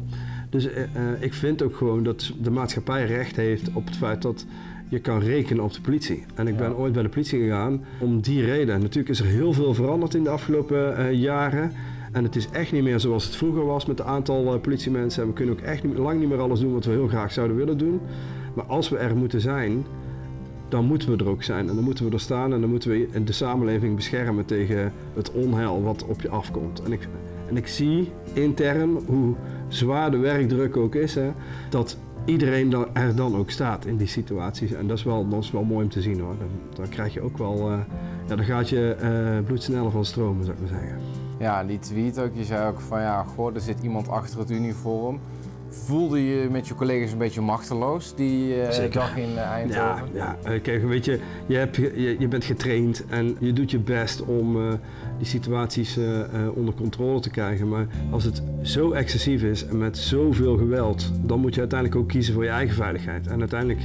Dus 0.49 0.65
uh, 0.65 0.77
uh, 0.77 0.85
ik 1.19 1.33
vind 1.33 1.63
ook 1.63 1.75
gewoon 1.75 2.03
dat 2.03 2.31
de 2.41 2.51
maatschappij 2.51 3.05
recht 3.05 3.35
heeft 3.35 3.69
op 3.73 3.85
het 3.85 3.95
feit 3.95 4.21
dat 4.21 4.45
je 4.89 4.99
kan 4.99 5.19
rekenen 5.19 5.63
op 5.63 5.73
de 5.73 5.81
politie. 5.81 6.23
En 6.35 6.47
ik 6.47 6.57
ben 6.57 6.69
Ja. 6.69 6.75
ooit 6.75 6.93
bij 6.93 7.03
de 7.03 7.09
politie 7.09 7.39
gegaan 7.39 7.81
om 7.99 8.21
die 8.21 8.45
reden. 8.45 8.79
Natuurlijk 8.79 9.09
is 9.09 9.19
er 9.19 9.25
heel 9.25 9.53
veel 9.53 9.73
veranderd 9.73 10.13
in 10.13 10.23
de 10.23 10.29
afgelopen 10.29 10.99
uh, 10.99 11.11
jaren. 11.11 11.71
En 12.13 12.23
het 12.23 12.35
is 12.35 12.49
echt 12.49 12.71
niet 12.71 12.83
meer 12.83 12.99
zoals 12.99 13.25
het 13.25 13.35
vroeger 13.35 13.65
was 13.65 13.85
met 13.85 13.97
het 13.97 14.07
aantal 14.07 14.53
uh, 14.53 14.61
politiemensen. 14.61 15.21
En 15.21 15.27
we 15.27 15.33
kunnen 15.33 15.55
ook 15.55 15.61
echt 15.61 15.83
niet, 15.83 15.97
lang 15.97 16.19
niet 16.19 16.29
meer 16.29 16.41
alles 16.41 16.59
doen 16.59 16.73
wat 16.73 16.85
we 16.85 16.91
heel 16.91 17.07
graag 17.07 17.31
zouden 17.31 17.57
willen 17.57 17.77
doen. 17.77 18.01
Maar 18.53 18.65
als 18.65 18.89
we 18.89 18.97
er 18.97 19.15
moeten 19.15 19.41
zijn, 19.41 19.85
dan 20.69 20.85
moeten 20.85 21.11
we 21.11 21.23
er 21.23 21.29
ook 21.29 21.43
zijn. 21.43 21.69
En 21.69 21.75
dan 21.75 21.83
moeten 21.83 22.05
we 22.05 22.11
er 22.11 22.19
staan 22.19 22.53
en 22.53 22.61
dan 22.61 22.69
moeten 22.69 22.89
we 22.89 23.23
de 23.23 23.31
samenleving 23.31 23.95
beschermen 23.95 24.45
tegen 24.45 24.93
het 25.13 25.31
onheil 25.31 25.83
wat 25.83 26.05
op 26.05 26.21
je 26.21 26.29
afkomt. 26.29 26.81
En 26.83 26.91
ik, 26.91 27.07
en 27.49 27.57
ik 27.57 27.67
zie 27.67 28.11
intern 28.33 28.97
hoe 29.05 29.35
zwaar 29.67 30.11
de 30.11 30.17
werkdruk 30.17 30.77
ook 30.77 30.95
is, 30.95 31.15
hè, 31.15 31.31
dat 31.69 31.97
iedereen 32.25 32.73
er 32.93 33.15
dan 33.15 33.35
ook 33.35 33.49
staat 33.49 33.85
in 33.85 33.97
die 33.97 34.07
situaties. 34.07 34.71
En 34.71 34.87
dat 34.87 34.97
is 34.97 35.03
wel, 35.03 35.29
dat 35.29 35.43
is 35.43 35.51
wel 35.51 35.63
mooi 35.63 35.83
om 35.83 35.89
te 35.89 36.01
zien 36.01 36.19
hoor. 36.19 36.35
Dan, 36.39 36.47
dan 36.75 36.89
krijg 36.89 37.13
je 37.13 37.21
ook 37.21 37.37
wel, 37.37 37.71
uh, 37.71 37.77
ja, 38.27 38.35
dan 38.35 38.45
gaat 38.45 38.69
je 38.69 38.95
uh, 39.01 39.45
bloed 39.45 39.63
sneller 39.63 39.91
van 39.91 40.05
stromen, 40.05 40.45
zou 40.45 40.57
ik 40.57 40.61
maar 40.61 40.79
zeggen. 40.79 41.22
Ja, 41.43 41.63
die 41.63 41.79
tweet 41.79 42.19
ook. 42.19 42.31
Je 42.33 42.43
zei 42.43 42.67
ook 42.67 42.81
van 42.81 43.01
ja, 43.01 43.23
goh, 43.23 43.55
er 43.55 43.61
zit 43.61 43.77
iemand 43.81 44.09
achter 44.09 44.39
het 44.39 44.51
uniform. 44.51 45.19
Voelde 45.69 46.25
je 46.25 46.47
met 46.49 46.67
je 46.67 46.75
collega's 46.75 47.11
een 47.11 47.17
beetje 47.17 47.41
machteloos 47.41 48.15
die 48.15 48.57
uh, 48.57 48.91
dag 48.91 49.17
in 49.17 49.29
uh, 49.29 49.39
Eindhoven? 49.39 50.07
Ja, 50.13 50.37
ja. 50.43 50.51
Uh, 50.51 50.61
kijk, 50.61 50.83
weet 50.83 51.05
je, 51.05 51.19
je, 51.45 51.55
hebt, 51.55 51.75
je, 51.75 52.15
je, 52.19 52.27
bent 52.27 52.45
getraind 52.45 53.05
en 53.05 53.35
je 53.39 53.53
doet 53.53 53.71
je 53.71 53.79
best 53.79 54.25
om 54.25 54.57
die 55.17 55.27
situaties 55.27 55.99
onder 56.55 56.73
controle 56.73 57.19
te 57.19 57.29
krijgen. 57.29 57.69
Maar 57.69 57.87
als 58.11 58.23
het 58.23 58.41
zo 58.61 58.91
excessief 58.91 59.41
is 59.41 59.65
en 59.65 59.77
met 59.77 59.97
zoveel 59.97 60.57
geweld, 60.57 61.11
dan 61.21 61.39
moet 61.39 61.53
je 61.53 61.59
uiteindelijk 61.59 61.99
ook 61.99 62.07
kiezen 62.07 62.33
voor 62.33 62.43
je 62.43 62.49
eigen 62.49 62.75
veiligheid. 62.75 63.27
En 63.27 63.39
uiteindelijk 63.39 63.81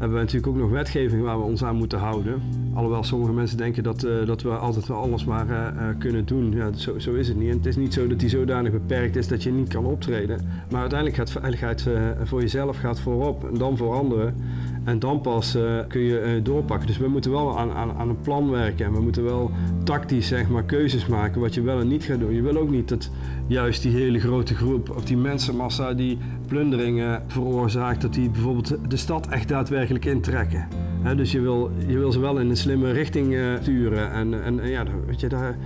hebben 0.00 0.18
we 0.18 0.24
natuurlijk 0.24 0.52
ook 0.52 0.58
nog 0.58 0.70
wetgeving 0.70 1.22
waar 1.22 1.38
we 1.38 1.44
ons 1.44 1.64
aan 1.64 1.76
moeten 1.76 1.98
houden. 1.98 2.42
Alhoewel 2.74 3.04
sommige 3.04 3.32
mensen 3.32 3.56
denken 3.56 3.82
dat, 3.82 4.04
uh, 4.04 4.26
dat 4.26 4.42
we 4.42 4.50
altijd 4.50 4.86
wel 4.86 4.96
alles 4.96 5.24
maar 5.24 5.46
uh, 5.48 5.56
uh, 5.56 5.98
kunnen 5.98 6.26
doen. 6.26 6.52
Ja, 6.52 6.72
zo, 6.72 6.98
zo, 6.98 7.14
is 7.14 7.28
het 7.28 7.36
niet. 7.36 7.54
Het 7.54 7.66
is 7.66 7.76
niet 7.76 7.94
zo 7.94 8.06
dat 8.06 8.20
die 8.20 8.28
zodanig 8.28 8.72
beperkt 8.72 9.16
is 9.16 9.28
dat 9.28 9.42
je 9.42 9.52
niet 9.52 9.68
kan 9.68 9.84
optreden. 9.84 10.40
Maar 10.70 10.80
uiteindelijk 10.80 11.18
gaat 11.18 11.30
veiligheid 11.30 11.86
voor 12.24 12.40
jezelf 12.40 12.76
gaat 12.76 13.00
voorop 13.00 13.44
en 13.44 13.58
dan 13.58 13.76
voor 13.76 13.94
anderen. 13.94 14.34
En 14.84 14.98
dan 14.98 15.20
pas 15.20 15.56
kun 15.88 16.00
je 16.00 16.40
doorpakken. 16.42 16.86
Dus 16.86 16.98
we 16.98 17.08
moeten 17.08 17.30
wel 17.30 17.58
aan, 17.58 17.70
aan, 17.70 17.92
aan, 17.92 18.08
een 18.08 18.20
plan 18.20 18.50
werken. 18.50 18.86
En 18.86 18.92
we 18.92 19.00
moeten 19.00 19.24
wel 19.24 19.50
tactisch 19.84 20.28
zeg 20.28 20.48
maar, 20.48 20.64
keuzes 20.64 21.06
maken 21.06 21.40
wat 21.40 21.54
je 21.54 21.62
wel 21.62 21.80
en 21.80 21.88
niet 21.88 22.04
gaat 22.04 22.18
doen. 22.18 22.34
Je 22.34 22.42
wil 22.42 22.56
ook 22.56 22.70
niet 22.70 22.88
dat 22.88 23.10
juist 23.46 23.82
die 23.82 23.92
hele 23.92 24.20
grote 24.20 24.54
groep 24.54 24.90
of 24.90 25.04
die 25.04 25.16
mensenmassa 25.16 25.94
die 25.94 26.18
plunderingen 26.46 27.22
veroorzaakt, 27.26 28.02
dat 28.02 28.14
die 28.14 28.30
bijvoorbeeld 28.30 28.76
de 28.88 28.96
stad 28.96 29.28
echt 29.28 29.48
daadwerkelijk 29.48 30.04
intrekken. 30.04 30.68
Dus 31.16 31.32
je 31.32 31.40
wil, 31.40 31.70
je 31.86 31.98
wil 31.98 32.12
ze 32.12 32.20
wel 32.20 32.38
in 32.38 32.50
een 32.50 32.56
slimme 32.56 32.92
richting 32.92 33.32
uh, 33.32 33.54
sturen. 33.60 34.12
En, 34.12 34.44
en, 34.44 34.60
en 34.60 34.68
ja, 34.68 34.84
weet 35.06 35.20
je, 35.20 35.28
daar, 35.28 35.56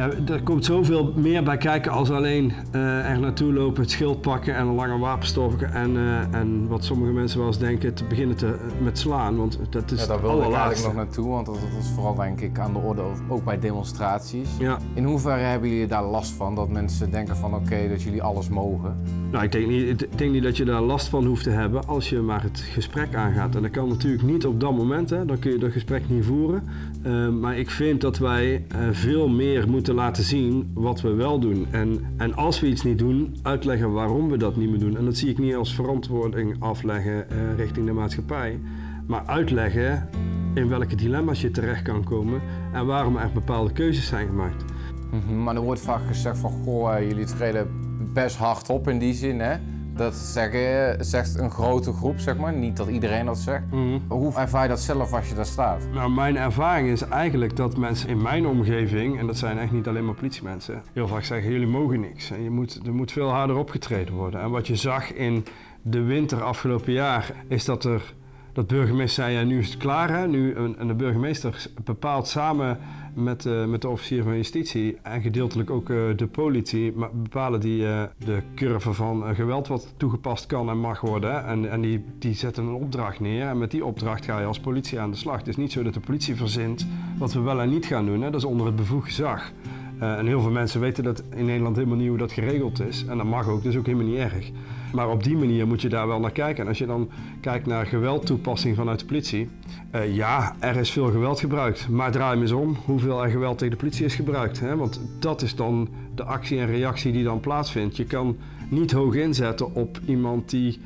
ja, 0.00 0.32
er 0.32 0.42
komt 0.42 0.64
zoveel 0.64 1.12
meer 1.16 1.42
bij 1.42 1.56
kijken 1.56 1.92
als 1.92 2.10
alleen 2.10 2.52
uh, 2.74 3.10
er 3.10 3.20
naartoe 3.20 3.52
lopen, 3.52 3.82
het 3.82 3.90
schild 3.90 4.20
pakken 4.20 4.54
en 4.54 4.66
een 4.66 4.74
lange 4.74 4.98
wapen 4.98 5.26
stoppen. 5.26 5.72
En, 5.72 5.94
uh, 5.94 6.34
en 6.34 6.68
wat 6.68 6.84
sommige 6.84 7.12
mensen 7.12 7.38
wel 7.38 7.46
eens 7.46 7.58
denken, 7.58 7.94
te 7.94 8.04
beginnen 8.04 8.36
te, 8.36 8.56
met 8.82 8.98
slaan. 8.98 9.36
Want 9.36 9.58
dat 9.70 9.90
is 9.90 10.00
ja, 10.00 10.06
daar 10.06 10.20
wilde 10.20 10.46
ik 10.46 10.52
eigenlijk 10.52 10.82
nog 10.82 11.04
naartoe, 11.04 11.28
want 11.28 11.46
dat, 11.46 11.54
dat 11.54 11.82
is 11.82 11.90
vooral 11.94 12.14
denk 12.14 12.40
ik 12.40 12.58
aan 12.58 12.72
de 12.72 12.78
orde, 12.78 13.02
ook 13.28 13.44
bij 13.44 13.58
demonstraties. 13.58 14.48
Ja. 14.58 14.78
In 14.94 15.04
hoeverre 15.04 15.42
hebben 15.42 15.68
jullie 15.68 15.86
daar 15.86 16.04
last 16.04 16.32
van, 16.32 16.54
dat 16.54 16.68
mensen 16.68 17.10
denken 17.10 17.36
van 17.36 17.54
oké, 17.54 17.62
okay, 17.62 17.88
dat 17.88 18.02
jullie 18.02 18.22
alles 18.22 18.48
mogen? 18.48 18.96
Nou, 19.30 19.44
ik 19.44 19.52
denk, 19.52 19.66
niet, 19.66 20.02
ik 20.02 20.18
denk 20.18 20.32
niet 20.32 20.42
dat 20.42 20.56
je 20.56 20.64
daar 20.64 20.82
last 20.82 21.08
van 21.08 21.24
hoeft 21.24 21.42
te 21.42 21.50
hebben 21.50 21.86
als 21.86 22.08
je 22.08 22.20
maar 22.20 22.42
het 22.42 22.58
gesprek 22.58 23.14
aangaat. 23.14 23.54
En 23.54 23.62
dat 23.62 23.70
kan 23.70 23.88
natuurlijk 23.88 24.22
niet 24.22 24.46
op 24.46 24.60
dat 24.60 24.72
moment, 24.72 25.10
hè. 25.10 25.24
dan 25.24 25.38
kun 25.38 25.50
je 25.50 25.58
dat 25.58 25.72
gesprek 25.72 26.08
niet 26.08 26.24
voeren. 26.24 26.62
Uh, 27.06 27.28
maar 27.28 27.58
ik 27.58 27.70
vind 27.70 28.00
dat 28.00 28.18
wij 28.18 28.64
uh, 28.74 28.88
veel 28.92 29.28
meer 29.28 29.68
moeten 29.68 29.89
laten 29.94 30.24
zien 30.24 30.70
wat 30.74 31.00
we 31.00 31.14
wel 31.14 31.38
doen. 31.38 31.66
En, 31.70 32.14
en 32.16 32.34
als 32.34 32.60
we 32.60 32.66
iets 32.66 32.82
niet 32.82 32.98
doen, 32.98 33.36
uitleggen 33.42 33.92
waarom 33.92 34.30
we 34.30 34.36
dat 34.36 34.56
niet 34.56 34.70
meer 34.70 34.78
doen. 34.78 34.96
En 34.96 35.04
dat 35.04 35.16
zie 35.16 35.28
ik 35.28 35.38
niet 35.38 35.54
als 35.54 35.74
verantwoording 35.74 36.56
afleggen 36.58 37.26
uh, 37.32 37.56
richting 37.56 37.86
de 37.86 37.92
maatschappij. 37.92 38.60
Maar 39.06 39.26
uitleggen 39.26 40.08
in 40.54 40.68
welke 40.68 40.94
dilemma's 40.94 41.40
je 41.40 41.50
terecht 41.50 41.82
kan 41.82 42.04
komen 42.04 42.40
en 42.72 42.86
waarom 42.86 43.16
er 43.16 43.32
bepaalde 43.32 43.72
keuzes 43.72 44.06
zijn 44.06 44.26
gemaakt. 44.26 44.64
-hmm, 45.10 45.42
maar 45.42 45.54
er 45.54 45.62
wordt 45.62 45.80
vaak 45.80 46.06
gezegd 46.06 46.38
van, 46.38 46.50
goh, 46.50 46.98
jullie 46.98 47.24
treden 47.24 47.68
best 48.12 48.36
hard 48.36 48.68
op 48.68 48.88
in 48.88 48.98
die 48.98 49.14
zin, 49.14 49.40
hè? 49.40 49.56
Dat 50.00 50.14
zeggen, 50.14 51.04
zegt 51.04 51.38
een 51.38 51.50
grote 51.50 51.92
groep, 51.92 52.18
zeg 52.18 52.36
maar. 52.36 52.52
Niet 52.52 52.76
dat 52.76 52.88
iedereen 52.88 53.26
dat 53.26 53.38
zegt. 53.38 53.62
Mm. 53.70 54.02
Hoe 54.08 54.34
ervaar 54.34 54.62
je 54.62 54.68
dat 54.68 54.80
zelf 54.80 55.12
als 55.12 55.28
je 55.28 55.34
daar 55.34 55.46
staat? 55.46 55.88
Nou, 55.92 56.10
mijn 56.10 56.36
ervaring 56.36 56.88
is 56.88 57.02
eigenlijk 57.02 57.56
dat 57.56 57.76
mensen 57.76 58.08
in 58.08 58.22
mijn 58.22 58.46
omgeving, 58.46 59.18
en 59.18 59.26
dat 59.26 59.38
zijn 59.38 59.58
echt 59.58 59.72
niet 59.72 59.88
alleen 59.88 60.04
maar 60.04 60.14
politiemensen, 60.14 60.82
heel 60.92 61.08
vaak 61.08 61.24
zeggen: 61.24 61.50
jullie 61.52 61.66
mogen 61.66 62.00
niks. 62.00 62.30
En 62.30 62.42
je 62.42 62.50
moet, 62.50 62.80
er 62.86 62.94
moet 62.94 63.12
veel 63.12 63.28
harder 63.28 63.56
opgetreden 63.56 64.14
worden. 64.14 64.40
En 64.40 64.50
wat 64.50 64.66
je 64.66 64.76
zag 64.76 65.12
in 65.12 65.44
de 65.82 66.02
winter 66.02 66.42
afgelopen 66.42 66.92
jaar, 66.92 67.32
is 67.48 67.64
dat 67.64 67.84
er. 67.84 68.14
Dat 68.52 68.66
burgemeester 68.66 69.24
zei, 69.24 69.36
ja, 69.36 69.42
nu 69.42 69.58
is 69.58 69.68
het 69.68 69.76
klaar. 69.76 70.10
Hè? 70.10 70.26
Nu, 70.26 70.54
en 70.54 70.86
de 70.86 70.94
burgemeester 70.94 71.66
bepaalt 71.84 72.28
samen 72.28 72.78
met, 73.14 73.44
uh, 73.44 73.64
met 73.64 73.82
de 73.82 73.88
officier 73.88 74.22
van 74.22 74.36
justitie 74.36 74.98
en 75.02 75.22
gedeeltelijk 75.22 75.70
ook 75.70 75.88
uh, 75.88 76.16
de 76.16 76.26
politie 76.26 76.92
maar 76.92 77.10
bepalen 77.12 77.60
die 77.60 77.82
uh, 77.82 78.02
de 78.18 78.42
curve 78.54 78.92
van 78.92 79.34
geweld 79.34 79.68
wat 79.68 79.94
toegepast 79.96 80.46
kan 80.46 80.68
en 80.68 80.78
mag 80.78 81.00
worden. 81.00 81.44
En, 81.44 81.70
en 81.70 81.80
die, 81.80 82.04
die 82.18 82.34
zetten 82.34 82.64
een 82.64 82.74
opdracht 82.74 83.20
neer 83.20 83.46
en 83.46 83.58
met 83.58 83.70
die 83.70 83.84
opdracht 83.84 84.24
ga 84.24 84.40
je 84.40 84.46
als 84.46 84.60
politie 84.60 85.00
aan 85.00 85.10
de 85.10 85.16
slag. 85.16 85.38
Het 85.38 85.48
is 85.48 85.56
niet 85.56 85.72
zo 85.72 85.82
dat 85.82 85.94
de 85.94 86.00
politie 86.00 86.34
verzint 86.34 86.86
wat 87.18 87.32
we 87.32 87.40
wel 87.40 87.60
en 87.60 87.68
niet 87.68 87.86
gaan 87.86 88.06
doen. 88.06 88.22
Hè? 88.22 88.30
Dat 88.30 88.40
is 88.40 88.46
onder 88.46 88.66
het 88.66 88.76
bevoegd 88.76 89.06
gezag. 89.06 89.52
en 89.98 90.26
heel 90.26 90.40
veel 90.40 90.50
mensen 90.50 90.80
weten 90.80 91.04
dat 91.04 91.22
in 91.34 91.44
Nederland 91.44 91.76
helemaal 91.76 91.98
niet 91.98 92.08
hoe 92.08 92.18
dat 92.18 92.32
geregeld 92.32 92.80
is. 92.80 93.04
En 93.06 93.16
dat 93.16 93.26
mag 93.26 93.48
ook, 93.48 93.64
is 93.64 93.76
ook 93.76 93.86
helemaal 93.86 94.08
niet 94.08 94.18
erg. 94.18 94.50
Maar 94.92 95.10
op 95.10 95.24
die 95.24 95.36
manier 95.36 95.66
moet 95.66 95.82
je 95.82 95.88
daar 95.88 96.06
wel 96.06 96.20
naar 96.20 96.30
kijken. 96.30 96.62
En 96.62 96.68
als 96.68 96.78
je 96.78 96.86
dan 96.86 97.10
kijkt 97.40 97.66
naar 97.66 97.86
geweldtoepassing 97.86 98.76
vanuit 98.76 98.98
de 98.98 99.04
politie. 99.04 99.48
Uh, 99.94 100.14
ja, 100.14 100.56
er 100.58 100.76
is 100.76 100.90
veel 100.90 101.10
geweld 101.10 101.40
gebruikt. 101.40 101.88
Maar 101.88 102.12
draai 102.12 102.32
hem 102.32 102.42
eens 102.42 102.52
om 102.52 102.76
hoeveel 102.84 103.22
er 103.22 103.30
geweld 103.30 103.58
tegen 103.58 103.72
de 103.72 103.80
politie 103.80 104.04
is 104.04 104.14
gebruikt. 104.14 104.60
Hè? 104.60 104.76
Want 104.76 105.00
dat 105.18 105.42
is 105.42 105.54
dan 105.54 105.88
de 106.14 106.24
actie 106.24 106.58
en 106.58 106.66
reactie 106.66 107.12
die 107.12 107.24
dan 107.24 107.40
plaatsvindt. 107.40 107.96
Je 107.96 108.04
kan 108.04 108.36
niet 108.68 108.92
hoog 108.92 109.14
inzetten 109.14 109.74
op 109.74 110.00
iemand 110.06 110.50
die 110.50 110.80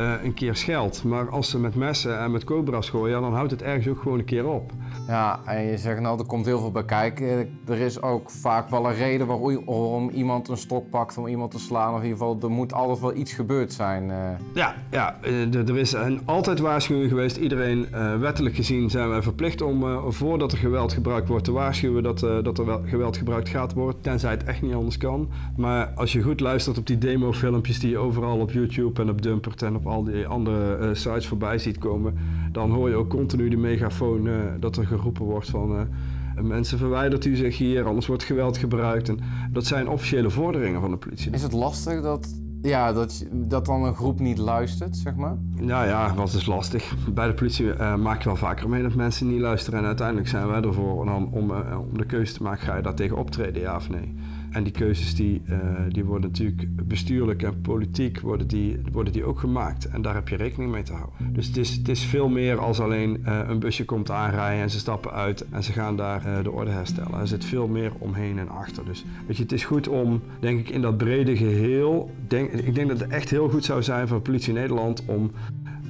uh, 0.00 0.12
een 0.22 0.34
keer 0.34 0.56
scheldt. 0.56 1.04
Maar 1.04 1.30
als 1.30 1.50
ze 1.50 1.58
met 1.58 1.74
messen 1.74 2.20
en 2.20 2.30
met 2.30 2.44
cobra's 2.44 2.90
gooien, 2.90 3.14
ja, 3.14 3.20
dan 3.20 3.34
houdt 3.34 3.50
het 3.50 3.62
ergens 3.62 3.88
ook 3.88 4.02
gewoon 4.02 4.18
een 4.18 4.24
keer 4.24 4.46
op. 4.46 4.72
Ja, 5.06 5.40
en 5.44 5.62
je 5.62 5.78
zegt 5.78 6.00
nou, 6.00 6.18
er 6.18 6.26
komt 6.26 6.46
heel 6.46 6.58
veel 6.58 6.70
bij 6.70 6.84
kijken. 6.84 7.58
Er 7.66 7.78
is 7.78 8.02
ook 8.02 8.30
vaak 8.30 8.68
wel 8.68 8.86
een 8.86 8.94
reden 8.94 9.26
waarom 9.26 10.08
iemand 10.08 10.48
een 10.48 10.56
stok 10.56 10.90
pakt 10.90 11.18
om 11.18 11.26
iemand 11.26 11.50
te 11.50 11.58
slaan. 11.58 11.92
Of 11.94 11.98
in 11.98 12.02
ieder 12.02 12.18
geval, 12.18 12.38
er 12.42 12.50
moet 12.50 12.72
altijd 12.72 13.00
wel 13.00 13.14
iets 13.14 13.32
gebeurd 13.32 13.72
zijn. 13.72 14.08
Uh. 14.08 14.16
Ja, 14.54 14.74
ja 14.90 15.16
er 15.52 15.78
is 15.78 15.92
een, 15.92 16.20
altijd 16.24 16.58
waarschuwing 16.58 17.08
geweest. 17.08 17.36
Iedereen, 17.36 17.86
uh, 17.92 18.18
wettelijk 18.18 18.54
gezien, 18.54 18.90
zijn 18.90 19.08
wij 19.08 19.22
verplicht 19.22 19.62
om 19.62 19.84
voordat 20.12 20.52
er 20.52 20.58
geweld 20.58 20.92
gebruikt 20.92 21.28
wordt 21.28 21.44
te 21.44 21.52
waarschuwen 21.52 22.02
dat, 22.02 22.20
dat 22.20 22.58
er 22.58 22.66
wel 22.66 22.80
geweld 22.84 23.16
gebruikt 23.16 23.48
gaat 23.48 23.72
worden. 23.72 24.00
Tenzij 24.00 24.30
het 24.30 24.44
echt 24.44 24.62
niet 24.62 24.74
anders 24.74 24.98
kan. 24.98 25.28
Maar 25.56 25.92
als 25.94 26.12
je 26.12 26.22
goed 26.22 26.40
luistert 26.40 26.78
op 26.78 26.86
die 26.86 26.98
demo-filmpjes 26.98 27.78
die 27.78 27.90
je 27.90 27.98
overal 27.98 28.38
op 28.38 28.50
YouTube 28.50 29.02
en 29.02 29.10
op 29.10 29.22
Dumpert 29.22 29.62
en 29.62 29.76
op 29.76 29.86
al 29.86 30.04
die 30.04 30.26
andere 30.26 30.94
sites 30.94 31.26
voorbij 31.26 31.58
ziet 31.58 31.78
komen, 31.78 32.18
dan 32.52 32.70
hoor 32.70 32.88
je 32.88 32.94
ook 32.94 33.08
continu 33.08 33.48
de 33.48 33.56
megafoon 33.56 34.28
dat 34.60 34.76
er 34.76 34.85
geroepen 34.86 35.24
wordt 35.24 35.50
van 35.50 35.72
uh, 35.76 36.42
mensen 36.42 36.78
verwijdert 36.78 37.24
u 37.24 37.36
zich 37.36 37.58
hier, 37.58 37.86
anders 37.86 38.06
wordt 38.06 38.24
geweld 38.24 38.58
gebruikt. 38.58 39.08
En 39.08 39.18
dat 39.52 39.66
zijn 39.66 39.88
officiële 39.88 40.30
vorderingen 40.30 40.80
van 40.80 40.90
de 40.90 40.96
politie. 40.96 41.32
Is 41.32 41.42
het 41.42 41.52
lastig 41.52 42.02
dat, 42.02 42.34
ja, 42.62 42.92
dat, 42.92 43.26
dat 43.32 43.66
dan 43.66 43.84
een 43.84 43.94
groep 43.94 44.20
niet 44.20 44.38
luistert, 44.38 44.96
zeg 44.96 45.14
maar? 45.14 45.36
Nou 45.54 45.86
ja, 45.86 46.14
wat 46.14 46.32
is 46.32 46.46
lastig. 46.46 46.94
Bij 47.14 47.26
de 47.26 47.34
politie 47.34 47.72
maak 47.98 48.18
je 48.18 48.28
wel 48.28 48.36
vaker 48.36 48.68
mee 48.68 48.82
dat 48.82 48.94
mensen 48.94 49.28
niet 49.28 49.40
luisteren. 49.40 49.78
En 49.78 49.86
uiteindelijk 49.86 50.28
zijn 50.28 50.46
wij 50.46 50.62
ervoor 50.62 51.04
dan 51.04 51.32
om, 51.32 51.52
om 51.90 51.96
de 51.98 52.06
keuze 52.06 52.32
te 52.32 52.42
maken, 52.42 52.66
ga 52.66 52.76
je 52.76 52.82
daar 52.82 52.94
tegen 52.94 53.16
optreden, 53.16 53.62
ja 53.62 53.76
of 53.76 53.90
nee? 53.90 54.14
En 54.50 54.62
die 54.62 54.72
keuzes 54.72 55.14
die, 55.14 55.42
uh, 55.48 55.58
die 55.88 56.04
worden 56.04 56.30
natuurlijk 56.30 56.86
bestuurlijk 56.88 57.42
en 57.42 57.60
politiek 57.60 58.20
worden 58.20 58.46
die, 58.46 58.80
worden 58.92 59.12
die 59.12 59.24
ook 59.24 59.38
gemaakt. 59.38 59.88
En 59.88 60.02
daar 60.02 60.14
heb 60.14 60.28
je 60.28 60.36
rekening 60.36 60.70
mee 60.70 60.82
te 60.82 60.92
houden. 60.92 61.32
Dus 61.32 61.46
het 61.46 61.56
is, 61.56 61.70
het 61.70 61.88
is 61.88 62.04
veel 62.04 62.28
meer 62.28 62.58
als 62.58 62.80
alleen 62.80 63.22
uh, 63.24 63.40
een 63.46 63.58
busje 63.58 63.84
komt 63.84 64.10
aanrijden 64.10 64.62
en 64.62 64.70
ze 64.70 64.78
stappen 64.78 65.12
uit 65.12 65.46
en 65.50 65.62
ze 65.62 65.72
gaan 65.72 65.96
daar 65.96 66.26
uh, 66.26 66.42
de 66.42 66.50
orde 66.50 66.70
herstellen. 66.70 67.20
Er 67.20 67.26
zit 67.26 67.44
veel 67.44 67.68
meer 67.68 67.92
omheen 67.98 68.38
en 68.38 68.48
achter. 68.48 68.84
Dus 68.84 69.04
weet 69.26 69.36
je, 69.36 69.42
het 69.42 69.52
is 69.52 69.64
goed 69.64 69.88
om, 69.88 70.22
denk 70.40 70.60
ik, 70.60 70.68
in 70.68 70.82
dat 70.82 70.96
brede 70.96 71.36
geheel. 71.36 72.10
Denk, 72.28 72.50
ik 72.50 72.74
denk 72.74 72.88
dat 72.88 73.00
het 73.00 73.10
echt 73.10 73.30
heel 73.30 73.48
goed 73.48 73.64
zou 73.64 73.82
zijn 73.82 74.08
voor 74.08 74.20
Politie 74.20 74.52
Nederland 74.52 75.04
om 75.06 75.30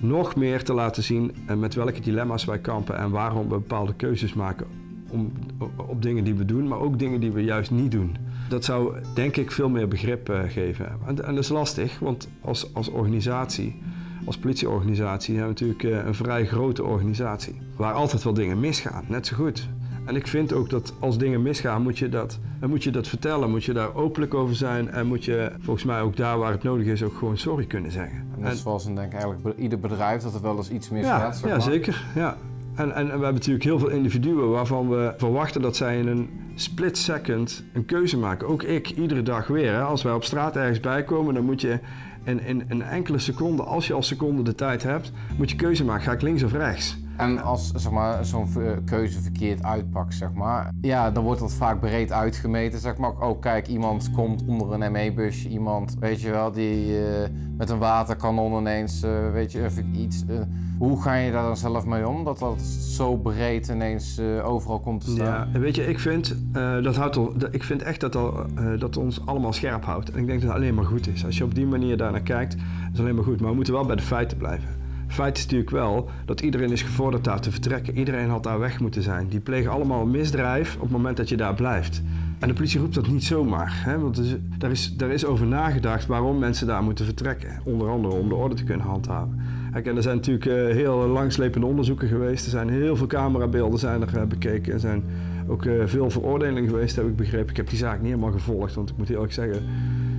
nog 0.00 0.36
meer 0.36 0.64
te 0.64 0.72
laten 0.72 1.02
zien 1.02 1.32
met 1.58 1.74
welke 1.74 2.00
dilemma's 2.00 2.44
wij 2.44 2.58
kampen 2.58 2.98
en 2.98 3.10
waarom 3.10 3.42
we 3.42 3.54
bepaalde 3.54 3.94
keuzes 3.94 4.34
maken 4.34 4.66
om, 5.10 5.32
op 5.76 6.02
dingen 6.02 6.24
die 6.24 6.34
we 6.34 6.44
doen, 6.44 6.68
maar 6.68 6.78
ook 6.78 6.98
dingen 6.98 7.20
die 7.20 7.32
we 7.32 7.44
juist 7.44 7.70
niet 7.70 7.90
doen. 7.90 8.16
Dat 8.48 8.64
zou 8.64 8.96
denk 9.14 9.36
ik 9.36 9.50
veel 9.50 9.68
meer 9.68 9.88
begrip 9.88 10.30
uh, 10.30 10.40
geven. 10.48 10.86
En, 11.06 11.24
en, 11.24 11.34
dat 11.34 11.44
is 11.44 11.48
lastig, 11.48 11.98
want 11.98 12.28
als, 12.40 12.74
als 12.74 12.88
organisatie, 12.88 13.82
als 14.24 14.38
politieorganisatie, 14.38 15.36
hebben 15.36 15.56
we 15.56 15.64
natuurlijk 15.64 16.00
uh, 16.00 16.06
een 16.06 16.14
vrij 16.14 16.46
grote 16.46 16.84
organisatie. 16.84 17.60
Waar 17.76 17.92
altijd 17.92 18.22
wel 18.22 18.34
dingen 18.34 18.60
misgaan, 18.60 19.04
net 19.08 19.26
zo 19.26 19.36
goed. 19.36 19.68
En 20.06 20.16
ik 20.16 20.26
vind 20.26 20.52
ook 20.52 20.70
dat 20.70 20.92
als 20.98 21.18
dingen 21.18 21.42
misgaan, 21.42 21.82
moet 21.82 21.98
je 21.98 22.08
dat, 22.08 22.38
dan 22.60 22.70
moet 22.70 22.84
je 22.84 22.90
dat 22.90 23.08
vertellen. 23.08 23.50
Moet 23.50 23.64
je 23.64 23.72
daar 23.72 23.94
openlijk 23.94 24.34
over 24.34 24.56
zijn. 24.56 24.90
En 24.90 25.06
moet 25.06 25.24
je 25.24 25.52
volgens 25.60 25.84
mij 25.84 26.00
ook 26.00 26.16
daar 26.16 26.38
waar 26.38 26.52
het 26.52 26.62
nodig 26.62 26.86
is 26.86 27.02
ook 27.02 27.16
gewoon 27.16 27.38
sorry 27.38 27.66
kunnen 27.66 27.90
zeggen. 27.90 28.18
En 28.36 28.42
dat 28.42 28.52
is 28.52 28.62
zoals 28.62 28.86
in 28.86 28.94
denk 28.94 29.12
ik 29.12 29.20
eigenlijk 29.20 29.58
ieder 29.58 29.80
bedrijf 29.80 30.22
dat 30.22 30.34
er 30.34 30.42
wel 30.42 30.56
eens 30.56 30.70
iets 30.70 30.90
misgaat. 30.90 31.40
Ja, 31.40 31.48
ja 31.48 31.60
zeker. 31.60 32.04
Ja. 32.14 32.36
En, 32.76 32.94
en, 32.94 33.04
we 33.04 33.10
hebben 33.10 33.32
natuurlijk 33.34 33.64
heel 33.64 33.78
veel 33.78 33.88
individuen 33.88 34.50
waarvan 34.50 34.88
we 34.88 35.14
verwachten 35.16 35.62
dat 35.62 35.76
zij 35.76 35.98
in 35.98 36.06
een 36.06 36.30
split 36.54 36.98
second 36.98 37.64
een 37.72 37.84
keuze 37.84 38.18
maken. 38.18 38.48
Ook 38.48 38.62
ik, 38.62 38.90
iedere 38.90 39.22
dag 39.22 39.46
weer. 39.46 39.72
Hè. 39.72 39.80
Als 39.82 40.02
wij 40.02 40.12
op 40.12 40.24
straat 40.24 40.56
ergens 40.56 40.80
bijkomen, 40.80 41.34
dan 41.34 41.44
moet 41.44 41.60
je 41.60 41.78
in, 42.24 42.40
in 42.40 42.64
een 42.68 42.82
enkele 42.82 43.18
seconde, 43.18 43.62
als 43.62 43.86
je 43.86 43.92
al 43.92 44.02
seconde 44.02 44.42
de 44.42 44.54
tijd 44.54 44.82
hebt, 44.82 45.12
moet 45.38 45.50
je 45.50 45.56
keuze 45.56 45.84
maken. 45.84 46.04
Ga 46.04 46.12
ik 46.12 46.22
links 46.22 46.42
of 46.42 46.52
rechts? 46.52 46.96
En 47.16 47.42
als 47.42 47.70
zeg 47.74 47.92
maar, 47.92 48.24
zo'n 48.24 48.48
keuze 48.84 49.20
verkeerd 49.22 49.62
uitpakt, 49.62 50.14
zeg 50.14 50.32
maar, 50.32 50.70
ja, 50.80 51.10
dan 51.10 51.24
wordt 51.24 51.40
dat 51.40 51.52
vaak 51.54 51.80
breed 51.80 52.12
uitgemeten. 52.12 52.78
Zeg 52.78 52.96
maar. 52.96 53.12
Oh, 53.20 53.40
kijk, 53.40 53.66
iemand 53.66 54.10
komt 54.10 54.44
onder 54.46 54.72
een 54.72 54.92
ME-busje, 54.92 55.48
iemand, 55.48 55.96
weet 56.00 56.20
je 56.20 56.30
wel, 56.30 56.52
die 56.52 56.98
eh, 57.06 57.28
met 57.56 57.70
een 57.70 57.78
waterkanon 57.78 58.58
ineens, 58.60 59.02
eh, 59.02 59.30
weet 59.32 59.52
je, 59.52 59.64
even 59.64 59.94
iets. 59.94 60.24
eh, 60.28 60.36
hoe 60.78 61.02
ga 61.02 61.14
je 61.14 61.32
daar 61.32 61.42
dan 61.42 61.56
zelf 61.56 61.84
mee 61.86 62.08
om? 62.08 62.24
Dat 62.24 62.38
dat 62.38 62.60
zo 62.88 63.16
breed 63.16 63.68
ineens 63.68 64.20
overal 64.44 64.80
komt 64.80 65.04
te 65.04 65.10
staan? 65.10 65.48
Ja, 65.52 65.58
weet 65.58 65.74
je, 65.76 65.86
ik 65.86 65.98
vind, 65.98 66.36
dat 66.82 66.96
houdt 66.96 67.16
al, 67.16 67.32
ik 67.50 67.62
vind 67.64 67.82
echt 67.82 68.00
dat 68.00 68.12
dat, 68.12 68.34
eh, 68.56 68.64
dat 68.78 68.96
ons 68.96 69.26
allemaal 69.26 69.52
scherp 69.52 69.84
houdt. 69.84 70.10
En 70.10 70.18
ik 70.18 70.26
denk 70.26 70.40
dat 70.40 70.48
het 70.48 70.58
alleen 70.58 70.74
maar 70.74 70.84
goed 70.84 71.08
is. 71.08 71.24
Als 71.24 71.38
je 71.38 71.44
op 71.44 71.54
die 71.54 71.66
manier 71.66 71.96
daarnaar 71.96 72.20
kijkt, 72.20 72.54
is 72.54 72.60
het 72.90 72.98
alleen 73.00 73.14
maar 73.14 73.24
goed. 73.24 73.40
Maar 73.40 73.50
we 73.50 73.54
moeten 73.56 73.74
wel 73.74 73.86
bij 73.86 73.96
de 73.96 74.02
feiten 74.02 74.36
blijven. 74.36 74.68
Feit 75.06 75.36
is 75.36 75.42
natuurlijk 75.42 75.70
wel 75.70 76.10
dat 76.24 76.40
iedereen 76.40 76.70
is 76.70 76.82
gevorderd 76.82 77.24
daar 77.24 77.40
te 77.40 77.50
vertrekken. 77.50 77.98
Iedereen 77.98 78.28
had 78.28 78.42
daar 78.42 78.58
weg 78.58 78.80
moeten 78.80 79.02
zijn. 79.02 79.28
Die 79.28 79.40
plegen 79.40 79.70
allemaal 79.70 80.02
een 80.02 80.10
misdrijf 80.10 80.74
op 80.74 80.82
het 80.82 80.90
moment 80.90 81.16
dat 81.16 81.28
je 81.28 81.36
daar 81.36 81.54
blijft. 81.54 82.02
En 82.38 82.48
de 82.48 82.54
politie 82.54 82.80
roept 82.80 82.94
dat 82.94 83.08
niet 83.08 83.24
zomaar. 83.24 83.72
Hè? 83.84 83.98
Want 83.98 84.18
er 84.18 84.40
daar, 84.58 84.70
is, 84.70 84.96
daar 84.96 85.10
is 85.10 85.24
over 85.24 85.46
nagedacht 85.46 86.06
waarom 86.06 86.38
mensen 86.38 86.66
daar 86.66 86.82
moeten 86.82 87.04
vertrekken. 87.04 87.60
Onder 87.64 87.88
andere 87.88 88.14
om 88.14 88.28
de 88.28 88.34
orde 88.34 88.54
te 88.54 88.64
kunnen 88.64 88.86
handhaven. 88.86 89.40
En 89.84 89.96
er 89.96 90.02
zijn 90.02 90.16
natuurlijk 90.16 90.46
eh, 90.46 90.54
heel 90.54 91.06
langslepende 91.06 91.66
onderzoeken 91.66 92.08
geweest. 92.08 92.44
Er 92.44 92.50
zijn 92.50 92.68
heel 92.68 92.96
veel 92.96 93.06
camerabeelden 93.06 93.78
zijn 93.78 94.02
er, 94.02 94.16
eh, 94.16 94.22
bekeken. 94.24 94.72
Er 94.72 94.80
zijn 94.80 95.04
ook 95.46 95.64
eh, 95.64 95.72
veel 95.84 96.10
veroordelingen 96.10 96.68
geweest, 96.68 96.96
heb 96.96 97.06
ik 97.06 97.16
begrepen. 97.16 97.50
Ik 97.50 97.56
heb 97.56 97.68
die 97.68 97.78
zaak 97.78 98.00
niet 98.00 98.08
helemaal 98.08 98.32
gevolgd, 98.32 98.74
want 98.74 98.90
ik 98.90 98.96
moet 98.96 99.08
eerlijk 99.10 99.32
zeggen... 99.32 99.62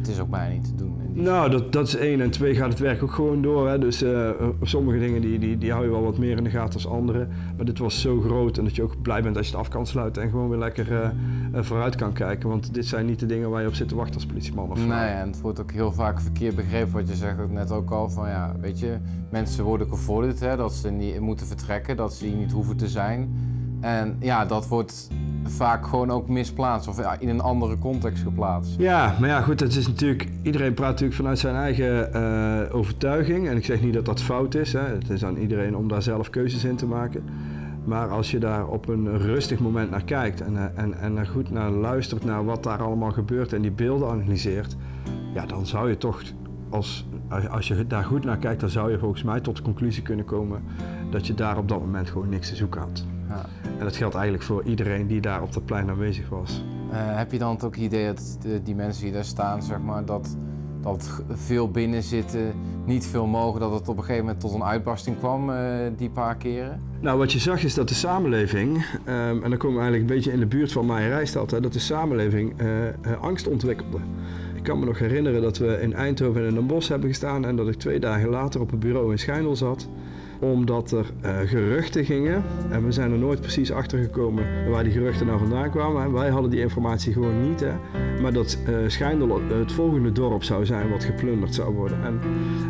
Het 0.08 0.16
is 0.16 0.22
ook 0.22 0.30
bijna 0.30 0.54
niet 0.54 0.66
te 0.66 0.76
doen. 0.76 0.98
Nou, 1.14 1.50
dat, 1.50 1.72
dat 1.72 1.88
is 1.88 1.96
één. 1.96 2.22
En 2.22 2.32
twee 2.32 2.56
gaat 2.56 2.70
het 2.70 2.80
werk 2.80 3.04
ook 3.04 3.12
gewoon 3.12 3.42
door. 3.42 3.70
Hè. 3.70 3.80
Dus 3.80 4.04
op 4.40 4.68
sommige 4.68 5.00
dingen 5.00 5.22
die, 5.22 5.40
die, 5.40 5.58
die 5.58 5.72
hou 5.72 5.84
je 5.84 5.92
wel 5.92 6.04
wat 6.04 6.18
meer 6.18 6.38
in 6.38 6.44
de 6.44 6.50
gaten 6.50 6.74
als 6.74 6.88
andere. 6.88 7.28
Maar 7.56 7.66
dit 7.66 7.80
was 7.80 8.02
zo 8.02 8.22
groot 8.22 8.58
en 8.58 8.64
dat 8.64 8.76
je 8.76 8.84
ook 8.84 9.02
blij 9.02 9.22
bent 9.22 9.38
als 9.38 9.46
je 9.46 9.52
het 9.52 9.62
af 9.62 9.70
kan 9.70 9.88
sluiten. 9.88 10.22
En 10.22 10.30
gewoon 10.30 10.50
weer 10.50 10.58
lekker 10.58 10.92
eh, 10.92 11.10
vooruit 11.54 11.96
kan 11.96 12.14
kijken. 12.14 12.50
Want 12.50 12.74
dit 12.74 12.86
zijn 12.86 13.06
niet 13.06 13.20
de 13.20 13.26
dingen 13.26 13.50
waar 13.50 13.62
je 13.62 13.68
op 13.68 13.74
zit 13.74 13.88
te 13.88 13.96
wachten 13.96 14.16
als 14.16 14.26
politieman 14.26 14.72
of 14.72 14.80
vrouw. 14.80 14.98
Nee, 14.98 15.10
en 15.10 15.28
het 15.28 15.42
wordt 15.42 15.60
ook 15.60 15.72
heel 15.72 15.92
vaak 15.92 16.22
verkeerd 16.22 16.56
begrepen 16.56 16.94
wat 16.94 17.08
je 17.08 17.16
zegt 17.16 17.40
ook 17.40 17.52
net 17.52 17.72
ook 17.72 17.92
al 17.92 18.10
van 18.10 18.28
ja, 18.28 18.56
weet 18.60 18.80
je, 18.80 18.98
mensen 19.32 19.64
worden 19.64 19.88
gevorderd 19.88 20.40
hè, 20.40 20.56
dat 20.56 20.74
ze 20.74 20.90
niet 20.90 21.20
moeten 21.20 21.48
vertrekken, 21.48 21.98
dat 21.98 22.14
ze 22.14 22.26
hier 22.26 22.38
niet 22.38 22.52
hoeven 22.52 22.78
te 22.78 22.88
zijn. 22.88 23.36
En 23.80 24.16
ja, 24.20 24.46
dat 24.46 24.68
wordt 24.68 25.10
vaak 25.50 25.88
gewoon 25.88 26.12
ook 26.12 26.28
misplaatst 26.30 26.88
of 26.90 27.00
in 27.20 27.30
een 27.30 27.42
andere 27.42 27.78
context 27.78 28.24
geplaatst. 28.24 28.76
Ja, 28.78 29.16
maar 29.20 29.30
ja, 29.30 29.42
goed, 29.42 29.60
het 29.60 29.76
is 29.76 29.88
natuurlijk, 29.88 30.28
iedereen 30.42 30.74
praat 30.74 30.90
natuurlijk 30.90 31.18
vanuit 31.18 31.40
zijn 31.40 31.56
eigen 31.56 32.14
eh, 32.14 32.76
overtuiging. 32.76 33.48
En 33.48 33.58
ik 33.58 33.66
zeg 33.66 33.82
niet 33.82 33.94
dat 33.94 34.06
dat 34.06 34.22
fout 34.22 34.56
is. 34.56 34.74
Hè. 34.74 34.80
Het 34.80 35.10
is 35.10 35.26
aan 35.26 35.36
iedereen 35.38 35.76
om 35.76 35.88
daar 35.88 36.02
zelf 36.02 36.30
keuzes 36.30 36.64
in 36.64 36.76
te 36.76 36.86
maken. 36.86 37.24
Maar 37.84 38.10
als 38.10 38.32
je 38.32 38.40
daar 38.40 38.68
op 38.68 38.88
een 38.88 39.18
rustig 39.18 39.60
moment 39.60 39.90
naar 39.92 40.04
kijkt 40.04 40.42
en, 40.42 40.58
eh, 40.58 40.84
en, 40.84 41.00
en 41.00 41.18
er 41.18 41.26
goed 41.26 41.52
naar 41.52 41.72
luistert 41.72 42.26
naar 42.26 42.46
wat 42.46 42.64
daar 42.64 42.82
allemaal 42.84 43.12
gebeurt 43.12 43.54
en 43.54 43.62
die 43.62 43.72
beelden 43.72 44.10
analyseert, 44.10 44.76
ja, 45.34 45.46
dan 45.46 45.66
zou 45.66 45.90
je 45.90 45.98
toch, 45.98 46.22
als- 46.70 47.06
als 47.50 47.68
je 47.68 47.88
daar 47.88 48.04
goed 48.04 48.24
naar 48.26 48.38
kijkt, 48.38 48.60
dan 48.60 48.70
zou 48.70 48.92
je 48.92 49.00
volgens 49.00 49.24
mij 49.24 49.40
tot 49.40 49.56
de 49.56 49.62
conclusie 49.62 50.04
kunnen 50.04 50.26
komen 50.26 50.62
dat 51.12 51.28
je 51.28 51.34
daar 51.34 51.58
op 51.58 51.68
dat 51.70 51.80
moment 51.80 52.10
gewoon 52.10 52.30
niks 52.30 52.50
te 52.50 52.56
zoeken 52.56 52.82
had. 52.82 53.06
Ja. 53.38 53.70
En 53.78 53.84
dat 53.84 53.96
geldt 53.96 54.16
eigenlijk 54.16 54.44
voor 54.44 54.64
iedereen 54.64 55.08
die 55.08 55.22
daar 55.22 55.42
op 55.42 55.54
dat 55.54 55.66
plein 55.66 55.90
aanwezig 55.90 56.30
was. 56.30 56.64
Eh, 56.92 56.98
heb 57.18 57.32
je 57.32 57.38
dan 57.38 57.52
ook 57.62 57.76
het 57.76 57.84
idee 57.84 58.06
dat 58.06 58.38
de- 58.42 58.62
die 58.64 58.76
mensen 58.76 59.04
die 59.04 59.14
daar 59.14 59.26
staan, 59.26 59.64
zeg 59.64 59.80
maar, 59.80 60.06
dat, 60.06 60.38
dat 60.82 61.24
veel 61.30 61.72
binnen 61.72 62.04
zitten, 62.04 62.52
niet 62.86 63.06
veel 63.06 63.26
mogen, 63.26 63.60
dat 63.60 63.72
het 63.72 63.88
op 63.88 63.98
een 63.98 64.04
gegeven 64.04 64.24
moment 64.26 64.42
tot 64.42 64.54
een 64.54 64.64
uitbarsting 64.64 65.18
kwam 65.18 65.50
eh, 65.50 65.58
die 65.98 66.10
paar 66.10 66.36
keren? 66.38 66.82
Nou, 67.00 67.18
wat 67.18 67.32
je 67.32 67.40
zag 67.40 67.64
is 67.64 67.74
dat 67.74 67.88
de 67.88 67.94
samenleving, 67.96 68.86
ehm, 69.06 69.44
en 69.44 69.50
dan 69.50 69.58
komen 69.58 69.78
we 69.78 69.82
eigenlijk 69.82 70.10
een 70.10 70.16
beetje 70.16 70.32
in 70.32 70.40
de 70.40 70.46
buurt 70.46 70.72
van 70.72 70.86
mijn 70.86 71.08
Rijstad, 71.08 71.52
hè, 71.52 71.60
dat 71.62 71.74
de 71.74 71.80
samenleving 71.80 72.54
eh, 72.60 72.68
angst 73.22 73.48
ontwikkelde. 73.48 73.98
Ik 74.56 74.64
kan 74.64 74.80
me 74.80 74.86
nog 74.86 75.00
herinneren 75.00 75.42
dat 75.42 75.58
we 75.58 75.82
in 75.82 75.94
Eindhoven 75.94 76.42
en 76.42 76.48
in 76.48 76.54
Den 76.54 76.68
Bosch 76.68 76.90
hebben 76.90 77.10
gestaan 77.10 77.46
en 77.46 77.56
dat 77.56 77.68
ik 77.68 77.76
twee 77.76 78.00
dagen 78.00 78.30
later 78.30 78.62
op 78.62 78.72
het 78.72 78.80
bureau 78.80 79.12
in 79.12 79.20
Schijndel 79.20 79.56
zat 79.56 79.90
omdat 80.40 80.92
er 80.92 81.06
eh, 81.22 81.38
geruchten 81.46 82.06
gingen. 82.06 82.44
En 82.70 82.86
we 82.86 82.92
zijn 82.92 83.12
er 83.12 83.18
nooit 83.18 83.42
precies 83.42 83.72
achter 83.72 84.00
gekomen 84.00 84.70
waar 84.70 84.84
die 84.84 84.92
geruchten 84.92 85.26
nou 85.26 85.40
vandaan 85.40 85.70
kwamen. 85.70 86.04
En 86.04 86.12
wij 86.12 86.30
hadden 86.30 86.52
die 86.52 86.60
informatie 86.60 87.14
gewoon 87.14 87.50
niet. 87.50 87.60
Hè. 87.60 87.72
Maar 88.22 88.34
dat 88.34 88.58
eh 88.66 88.74
Schijndel 88.88 89.42
het 89.60 89.72
volgende 89.72 90.12
dorp 90.12 90.44
zou 90.44 90.66
zijn 90.66 90.90
wat 90.90 91.04
geplunderd 91.04 91.56
zou 91.56 91.74
worden. 91.74 92.04
En 92.04 92.20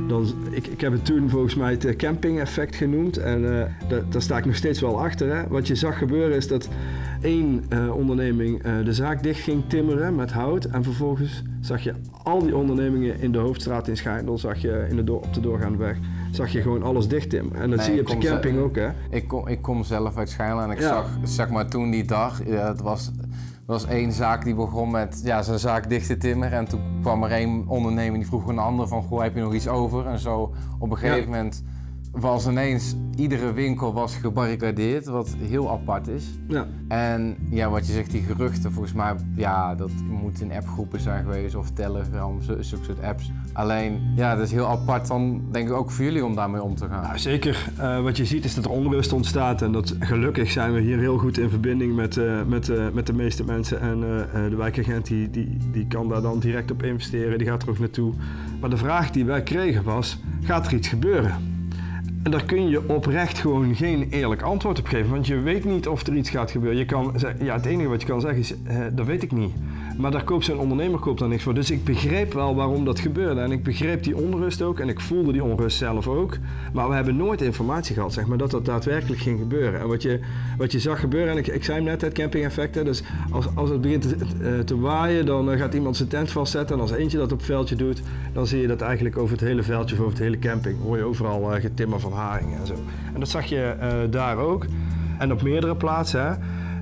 dan, 0.08 0.25
ik, 0.49 0.67
ik 0.67 0.82
heb 0.82 0.91
het 0.91 1.06
toen 1.06 1.30
volgens 1.30 1.56
mij 1.56 1.71
het 1.71 1.86
eh, 1.86 1.95
camping-effect 1.95 2.75
genoemd. 2.75 3.17
En 3.17 3.60
eh, 3.60 3.71
da- 3.89 4.03
daar 4.10 4.21
sta 4.21 4.38
ik 4.38 4.45
nog 4.45 4.56
steeds 4.56 4.82
wel 4.82 4.99
achter. 4.99 5.36
Hè. 5.36 5.47
Wat 5.47 5.67
je 5.67 5.75
zag 5.75 5.97
gebeuren 5.97 6.36
is 6.36 6.47
dat 6.47 6.69
één 7.21 7.63
onderneming 7.93 8.62
de 8.84 8.93
zaak 8.93 9.23
dicht 9.23 9.39
ging 9.39 9.63
timmeren 9.67 10.15
met 10.15 10.32
hout. 10.32 10.65
En 10.65 10.84
vervolgens 10.84 11.43
zag 11.62 11.84
je 11.84 11.93
al 12.23 12.43
die 12.43 12.56
ondernemingen 12.56 13.19
in 13.19 13.32
de 13.32 13.38
hoofdstraat 13.38 13.88
in 13.88 13.97
Schijndel, 13.97 14.38
zag 14.38 14.58
je 14.62 14.86
in 14.89 15.10
op 15.10 15.34
de 15.34 15.39
doorgaande 15.39 15.77
weg, 15.77 15.97
zag 16.31 16.51
je 16.51 16.61
gewoon 16.61 16.83
alles 16.83 17.07
dicht 17.07 17.29
timmeren. 17.29 17.61
En 17.61 17.69
dat 17.69 17.77
Nee, 17.77 17.85
zie 17.87 17.95
je 17.95 18.01
op 18.01 18.21
de 18.21 18.27
camping 18.27 18.59
ook 18.59 18.75
hè. 18.75 18.89
Ik 19.09 19.27
kom, 19.27 19.47
ik 19.47 19.61
kom 19.61 19.83
zelf 19.83 20.17
uit 20.17 20.29
Schijnland 20.29 20.69
en 20.69 20.75
ik 20.75 20.79
Ja. 20.81 20.87
zag 20.87 21.09
zeg 21.23 21.49
maar 21.49 21.67
toen 21.67 21.91
die 21.91 22.05
dag, 22.05 22.41
ja, 22.45 22.67
het 22.67 22.81
was, 22.81 23.07
er 23.17 23.73
was 23.73 23.85
één 23.85 24.11
zaak 24.11 24.43
die 24.43 24.55
begon 24.55 24.91
met 24.91 25.21
ja, 25.23 25.41
zijn 25.41 25.59
zaak 25.59 25.89
dicht 25.89 26.07
te 26.07 26.17
timmeren. 26.17 26.57
En 26.57 26.65
toen 26.65 26.81
kwam 27.01 27.23
er 27.23 27.31
één 27.31 27.63
ondernemer 27.67 28.19
die 28.19 28.27
vroeg 28.27 28.47
een 28.47 28.59
ander 28.59 28.87
van, 28.87 29.01
goh, 29.03 29.21
heb 29.21 29.35
je 29.35 29.41
nog 29.41 29.53
iets 29.53 29.67
over? 29.67 30.05
En 30.05 30.19
zo 30.19 30.53
op 30.79 30.91
een 30.91 30.97
gegeven 30.97 31.29
moment 31.29 31.63
was 32.19 32.47
ineens, 32.47 32.95
iedere 33.15 33.53
winkel 33.53 33.93
was 33.93 34.15
gebarricadeerd, 34.15 35.06
wat 35.06 35.36
heel 35.39 35.71
apart 35.71 36.08
is. 36.08 36.25
Ja. 36.47 36.67
En 36.88 37.38
ja, 37.49 37.69
wat 37.69 37.88
je 37.88 37.93
zegt, 37.93 38.12
die 38.12 38.21
geruchten, 38.21 38.71
volgens 38.71 38.93
mij, 38.93 39.15
ja, 39.36 39.75
dat 39.75 39.91
moet 40.10 40.41
in 40.41 40.51
appgroepen 40.51 40.99
zijn 40.99 41.23
geweest 41.23 41.56
of 41.56 41.71
Telegram, 41.71 42.41
zulke 42.41 42.63
soort 42.63 43.03
apps. 43.03 43.32
Alleen, 43.53 44.01
ja, 44.15 44.36
dat 44.36 44.45
is 44.45 44.51
heel 44.51 44.67
apart 44.67 45.08
dan, 45.08 45.41
denk 45.51 45.67
ik 45.67 45.73
ook 45.73 45.91
voor 45.91 46.03
jullie 46.06 46.25
om 46.25 46.36
daarmee 46.36 46.62
om 46.62 46.75
te 46.75 46.88
gaan. 46.88 47.03
Nou, 47.03 47.19
zeker. 47.19 47.71
Eh, 47.77 48.01
wat 48.01 48.17
je 48.17 48.25
ziet 48.25 48.45
is 48.45 48.56
dat 48.56 48.65
er 48.65 48.71
onrust 48.71 49.13
ontstaat. 49.13 49.62
En 49.62 49.71
dat 49.71 49.95
gelukkig 49.99 50.51
zijn 50.51 50.73
we 50.73 50.80
hier 50.80 50.97
heel 50.97 51.17
goed 51.17 51.38
in 51.38 51.49
verbinding 51.49 51.95
met, 51.95 52.17
eh, 52.17 52.43
met, 52.43 52.69
eh, 52.69 52.86
met 52.93 53.08
de 53.08 53.13
meeste 53.13 53.43
mensen. 53.43 53.82
En 53.82 53.99
de 54.49 54.56
wijkagent 54.56 55.06
die, 55.06 55.30
die, 55.30 55.58
die 55.71 55.88
kan 55.88 56.10
daar 56.10 56.21
dan 56.21 56.39
direct 56.39 56.71
op 56.71 56.84
investeren. 56.84 57.38
Die 57.38 57.47
gaat 57.47 57.63
er 57.63 57.69
ook 57.69 57.80
naartoe. 57.80 58.13
Maar 58.60 58.69
de 58.69 58.77
vraag 58.77 59.12
die 59.12 59.25
wij 59.25 59.43
kregen 59.43 59.84
was, 59.84 60.19
gaat 60.41 60.65
er 60.65 60.73
iets 60.73 60.88
gebeuren? 60.88 61.56
En 62.27 62.33
daar 62.33 62.45
kun 62.45 62.69
je 62.69 62.89
oprecht 62.89 63.39
gewoon 63.39 63.75
geen 63.75 64.07
eerlijk 64.09 64.41
antwoord 64.41 64.79
op 64.79 64.87
geven. 64.87 65.09
Want 65.09 65.27
je 65.27 65.39
weet 65.39 65.65
niet 65.65 65.87
of 65.87 66.07
er 66.07 66.15
iets 66.15 66.29
gaat 66.29 66.51
gebeuren. 66.51 66.77
Je 66.77 66.85
kan 66.85 67.13
ja, 67.39 67.55
het 67.55 67.65
enige 67.65 67.89
wat 67.89 68.01
je 68.01 68.07
kan 68.07 68.21
zeggen 68.21 68.39
is, 68.39 68.53
dat 68.93 69.05
weet 69.05 69.23
ik 69.23 69.31
niet. 69.31 69.51
Maar 69.97 70.12
daar 70.12 70.23
koopt 70.23 70.45
zo'n 70.45 70.60
ondernemer 70.60 70.99
koopt 70.99 71.19
daar 71.19 71.27
niks 71.29 71.43
voor. 71.43 71.53
Dus 71.53 71.71
ik 71.71 71.83
begreep 71.83 72.33
wel 72.33 72.55
waarom 72.55 72.86
dat 72.86 72.99
gebeurde. 72.99 73.41
En 73.41 73.51
ik 73.51 73.63
begreep 73.63 74.03
die 74.03 74.17
onrust 74.17 74.62
ook. 74.62 74.79
En 74.79 74.89
ik 74.89 74.99
voelde 74.99 75.31
die 75.31 75.43
onrust 75.43 75.77
zelf 75.77 76.07
ook. 76.07 76.38
Maar 76.73 76.89
we 76.89 76.95
hebben 76.95 77.15
nooit 77.15 77.41
informatie 77.41 77.95
gehad, 77.95 78.13
zeg 78.13 78.25
maar, 78.25 78.38
dat 78.38 78.51
dat 78.51 78.65
daadwerkelijk 78.65 79.21
ging 79.21 79.39
gebeuren. 79.39 79.79
En 79.79 79.88
wat 79.88 80.01
je, 80.01 80.19
wat 80.57 80.71
je 80.71 80.79
zag 80.79 80.99
gebeuren, 80.99 81.31
en 81.31 81.38
ik, 81.38 81.47
ik 81.47 81.63
zei 81.63 81.77
hem 81.77 81.86
net, 81.86 82.01
het 82.01 82.13
camping-effect. 82.13 82.75
hè, 82.75 82.83
Dus 82.83 83.03
als, 83.31 83.45
als 83.55 83.69
het 83.69 83.81
begint 83.81 84.01
te, 84.01 84.15
eh, 84.41 84.60
te 84.60 84.79
waaien, 84.79 85.25
dan 85.25 85.51
eh, 85.51 85.60
gaat 85.60 85.73
iemand 85.73 85.97
zijn 85.97 86.10
tent 86.10 86.31
vastzetten. 86.31 86.75
En 86.75 86.81
als 86.81 86.91
eentje 86.91 87.17
dat 87.17 87.31
op 87.31 87.38
het 87.38 87.47
veldje 87.47 87.75
doet, 87.75 88.01
dan 88.33 88.47
zie 88.47 88.62
je 88.62 88.67
dat 88.67 88.81
eigenlijk 88.81 89.17
over 89.17 89.31
het 89.38 89.47
hele 89.47 89.63
veldje 89.63 89.95
of 89.95 90.01
over 90.01 90.13
het 90.13 90.23
hele 90.23 90.39
camping. 90.39 90.81
Hoor 90.81 90.97
je 90.97 91.03
overal 91.03 91.53
eh, 91.53 91.62
getimmer 91.62 91.99
van 91.99 92.12
haringen 92.13 92.60
en 92.60 92.67
zo. 92.67 92.75
En 93.13 93.19
dat 93.19 93.29
zag 93.29 93.45
je 93.45 93.75
daar 94.10 94.38
ook. 94.38 94.65
En 95.17 95.31
op 95.31 95.41
meerdere 95.41 95.75
plaatsen. 95.75 96.27
Hè. 96.27 96.36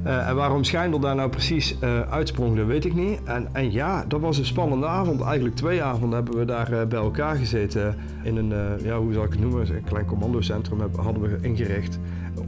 Eh, 0.05 0.27
en 0.27 0.35
waarom 0.35 0.63
Schijndel 0.63 0.99
daar 0.99 1.15
nou 1.15 1.29
precies 1.29 1.79
eh, 1.79 1.99
uitsprong, 2.01 2.57
dat 2.57 2.65
weet 2.65 2.85
ik 2.85 2.93
niet. 2.93 3.19
En, 3.23 3.47
en 3.51 3.71
ja, 3.71 4.05
dat 4.07 4.21
was 4.21 4.37
een 4.37 4.45
spannende 4.45 4.85
avond. 4.85 5.21
Eigenlijk 5.21 5.55
twee 5.55 5.83
avonden 5.83 6.15
hebben 6.15 6.39
we 6.39 6.45
daar 6.45 6.71
eh, 6.71 6.87
bij 6.87 6.99
elkaar 6.99 7.35
gezeten. 7.35 7.95
In 8.23 8.37
een, 8.37 8.53
ja, 8.83 8.97
hoe 8.97 9.13
zal 9.13 9.23
ik 9.23 9.31
het 9.31 9.39
noemen, 9.39 9.75
een 9.75 9.83
klein 9.83 10.05
commandocentrum 10.05 10.79
hadden 10.95 11.21
we 11.21 11.37
ingericht. 11.41 11.99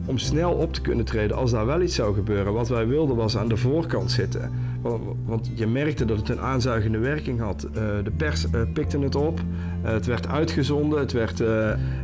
Om 0.06 0.18
snel 0.18 0.52
op 0.52 0.72
te 0.72 0.80
kunnen 0.80 1.04
treden 1.04 1.36
als 1.36 1.50
daar 1.50 1.66
wel 1.66 1.80
iets 1.80 1.94
zou 1.94 2.14
gebeuren. 2.14 2.52
Wat 2.52 2.68
wij 2.68 2.86
wilden 2.86 3.16
was 3.16 3.36
aan 3.36 3.48
de 3.48 3.56
voorkant 3.56 4.10
zitten. 4.10 4.50
Want, 4.82 5.02
want 5.24 5.50
je 5.54 5.66
merkte 5.66 6.04
dat 6.04 6.16
het 6.16 6.28
een 6.28 6.40
aanzuigende 6.40 6.98
werking 6.98 7.40
had. 7.40 7.60
De 8.04 8.12
pers 8.16 8.46
pikte 8.72 8.98
het 8.98 9.14
op. 9.14 9.40
Het 9.82 10.06
werd 10.06 10.28
uitgezonden. 10.28 10.98
Het 10.98 11.12
werd 11.12 11.42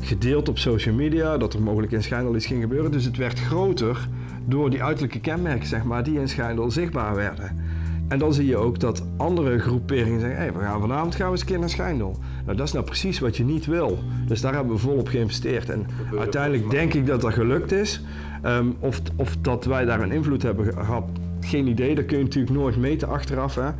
gedeeld 0.00 0.48
op 0.48 0.58
social 0.58 0.94
media. 0.94 1.38
Dat 1.38 1.54
er 1.54 1.62
mogelijk 1.62 1.92
in 1.92 2.02
Schijndel 2.02 2.36
iets 2.36 2.46
ging 2.46 2.62
gebeuren. 2.62 2.90
Dus 2.90 3.04
het 3.04 3.16
werd 3.16 3.38
groter 3.38 4.08
door 4.46 4.70
die 4.70 4.82
uiterlijke 4.82 5.20
kenmerken 5.20 5.66
zeg 5.66 5.84
maar, 5.84 6.04
die 6.04 6.20
in 6.20 6.28
Schijndel 6.28 6.70
zichtbaar 6.70 7.14
werden. 7.14 7.72
En 8.08 8.18
dan 8.18 8.34
zie 8.34 8.46
je 8.46 8.56
ook 8.56 8.80
dat 8.80 9.02
andere 9.16 9.58
groeperingen 9.58 10.20
zeggen: 10.20 10.38
hey, 10.38 10.52
we 10.52 10.58
gaan 10.58 10.80
vanavond 10.80 11.14
gaan 11.14 11.26
we 11.26 11.32
eens 11.32 11.40
een 11.40 11.46
keer 11.46 11.58
naar 11.58 11.70
Schijndel. 11.70 12.18
Nou, 12.44 12.56
dat 12.56 12.66
is 12.66 12.72
nou 12.72 12.84
precies 12.84 13.18
wat 13.18 13.36
je 13.36 13.44
niet 13.44 13.66
wil. 13.66 13.98
Dus 14.26 14.40
daar 14.40 14.54
hebben 14.54 14.72
we 14.72 14.80
volop 14.80 15.08
geïnvesteerd. 15.08 15.70
En 15.70 15.86
uiteindelijk 16.18 16.70
denk 16.70 16.94
ik 16.94 17.06
dat 17.06 17.20
dat 17.20 17.32
gelukt 17.32 17.72
is. 17.72 18.02
Ehm, 18.42 18.66
of, 18.78 19.00
of 19.16 19.36
dat 19.40 19.64
wij 19.64 19.84
daar 19.84 20.00
een 20.00 20.12
invloed 20.12 20.42
hebben 20.42 20.72
gehad, 20.72 21.04
geen 21.40 21.66
idee. 21.66 21.94
Dat 21.94 22.06
kun 22.06 22.18
je 22.18 22.24
natuurlijk 22.24 22.54
nooit 22.54 22.76
meten 22.76 23.08
achteraf. 23.08 23.54
Hè. 23.54 23.70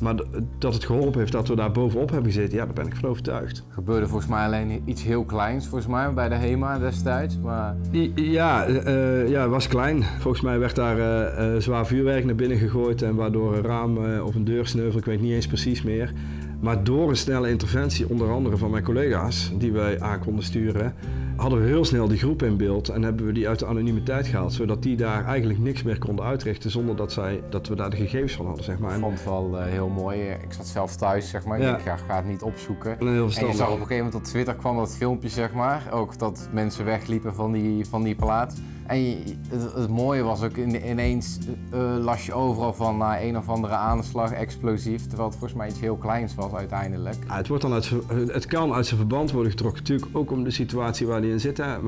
Maar 0.00 0.14
dat 0.58 0.74
het 0.74 0.84
geholpen 0.84 1.18
heeft 1.18 1.32
dat 1.32 1.48
we 1.48 1.56
daar 1.56 1.72
bovenop 1.72 2.10
hebben 2.10 2.32
gezeten, 2.32 2.56
ja, 2.56 2.64
daar 2.64 2.74
ben 2.74 2.86
ik 2.86 2.96
van 2.96 3.08
overtuigd. 3.08 3.58
Er 3.58 3.74
gebeurde 3.74 4.06
volgens 4.06 4.30
mij 4.30 4.44
alleen 4.44 4.82
iets 4.84 5.02
heel 5.02 5.24
kleins, 5.24 5.66
volgens 5.66 5.90
mij, 5.90 6.12
bij 6.12 6.28
de 6.28 6.34
HEMA 6.34 6.78
destijds. 6.78 7.38
Maar... 7.38 7.76
Ja, 8.14 8.68
uh, 8.68 9.28
ja, 9.28 9.40
het 9.40 9.50
was 9.50 9.68
klein. 9.68 10.02
Volgens 10.02 10.42
mij 10.42 10.58
werd 10.58 10.74
daar 10.74 10.98
uh, 10.98 11.60
zwaar 11.60 11.86
vuurwerk 11.86 12.24
naar 12.24 12.34
binnen 12.34 12.58
gegooid 12.58 13.02
en 13.02 13.14
waardoor 13.14 13.56
een 13.56 13.62
raam 13.62 14.20
of 14.20 14.34
een 14.34 14.44
deur 14.44 14.66
sneuvel, 14.66 14.98
ik 14.98 15.04
weet 15.04 15.20
niet 15.20 15.32
eens 15.32 15.46
precies 15.46 15.82
meer. 15.82 16.12
Maar 16.60 16.84
door 16.84 17.08
een 17.08 17.16
snelle 17.16 17.50
interventie, 17.50 18.08
onder 18.08 18.30
andere 18.30 18.56
van 18.56 18.70
mijn 18.70 18.84
collega's, 18.84 19.52
die 19.58 19.72
wij 19.72 20.00
aan 20.00 20.18
konden 20.18 20.44
sturen, 20.44 20.94
hadden 21.36 21.60
we 21.60 21.66
heel 21.66 21.84
snel 21.84 22.08
die 22.08 22.18
groep 22.18 22.42
in 22.42 22.56
beeld 22.56 22.88
en 22.88 23.02
hebben 23.02 23.26
we 23.26 23.32
die 23.32 23.48
uit 23.48 23.58
de 23.58 23.66
anonimiteit 23.66 24.26
gehaald, 24.26 24.52
zodat 24.52 24.82
die 24.82 24.96
daar 24.96 25.26
eigenlijk 25.26 25.58
niks 25.58 25.82
meer 25.82 25.98
konden 25.98 26.24
uitrichten 26.24 26.70
zonder 26.70 26.96
dat, 26.96 27.12
zij, 27.12 27.42
dat 27.50 27.68
we 27.68 27.74
daar 27.74 27.90
de 27.90 27.96
gegevens 27.96 28.32
van 28.32 28.46
hadden. 28.46 28.64
Zeg 28.64 28.78
maar. 28.78 28.94
Ik 28.94 29.00
vond 29.00 29.14
het 29.14 29.24
wel 29.24 29.50
uh, 29.54 29.64
heel 29.64 29.88
mooi. 29.88 30.20
Ik 30.20 30.52
zat 30.52 30.66
zelf 30.66 30.96
thuis, 30.96 31.30
zeg 31.30 31.44
maar. 31.44 31.58
Ik 31.58 31.84
ja. 31.84 31.96
ga 31.96 32.16
het 32.16 32.26
niet 32.26 32.42
opzoeken. 32.42 32.98
En, 32.98 33.06
en 33.06 33.46
je 33.46 33.52
zag 33.54 33.66
op 33.66 33.72
een 33.72 33.86
gegeven 33.86 33.96
moment 33.96 34.14
op 34.14 34.24
Twitter 34.24 34.54
kwam 34.54 34.76
dat 34.76 34.96
filmpje, 34.96 35.28
zeg 35.28 35.52
maar. 35.52 35.88
Ook 35.90 36.18
dat 36.18 36.48
mensen 36.52 36.84
wegliepen 36.84 37.34
van 37.34 37.52
die, 37.52 37.86
van 37.86 38.02
die 38.02 38.14
plaats. 38.14 38.54
En 38.86 39.16
het, 39.48 39.74
het, 39.74 39.88
mooie 39.88 40.22
was 40.22 40.42
ook 40.42 40.56
in, 40.56 40.88
ineens 40.90 41.38
uh, 41.74 41.96
las 41.98 42.26
je 42.26 42.32
overal 42.32 42.72
van 42.72 42.96
naar 42.96 43.22
een 43.22 43.36
of 43.36 43.48
andere 43.48 43.74
aanslag, 43.74 44.32
explosief, 44.32 45.06
terwijl 45.06 45.28
het 45.28 45.38
volgens 45.38 45.58
mij 45.58 45.68
iets 45.68 45.80
heel 45.80 45.96
kleins 45.96 46.34
was 46.34 46.52
uiteindelijk. 46.52 47.16
Ja, 47.26 47.36
het, 47.36 47.48
wordt 47.48 47.62
dan 47.62 47.72
uit, 47.72 47.90
het 48.32 48.46
kan 48.46 48.72
uit 48.72 48.86
zijn 48.86 48.98
verband 48.98 49.32
worden 49.32 49.50
getrokken, 49.50 49.80
natuurlijk 49.80 50.16
ook 50.16 50.30
om 50.30 50.44
de 50.44 50.50
situatie 50.50 51.06
waar 51.06 51.20
in 51.30 51.40
zit. 51.40 51.58
Maar, 51.58 51.80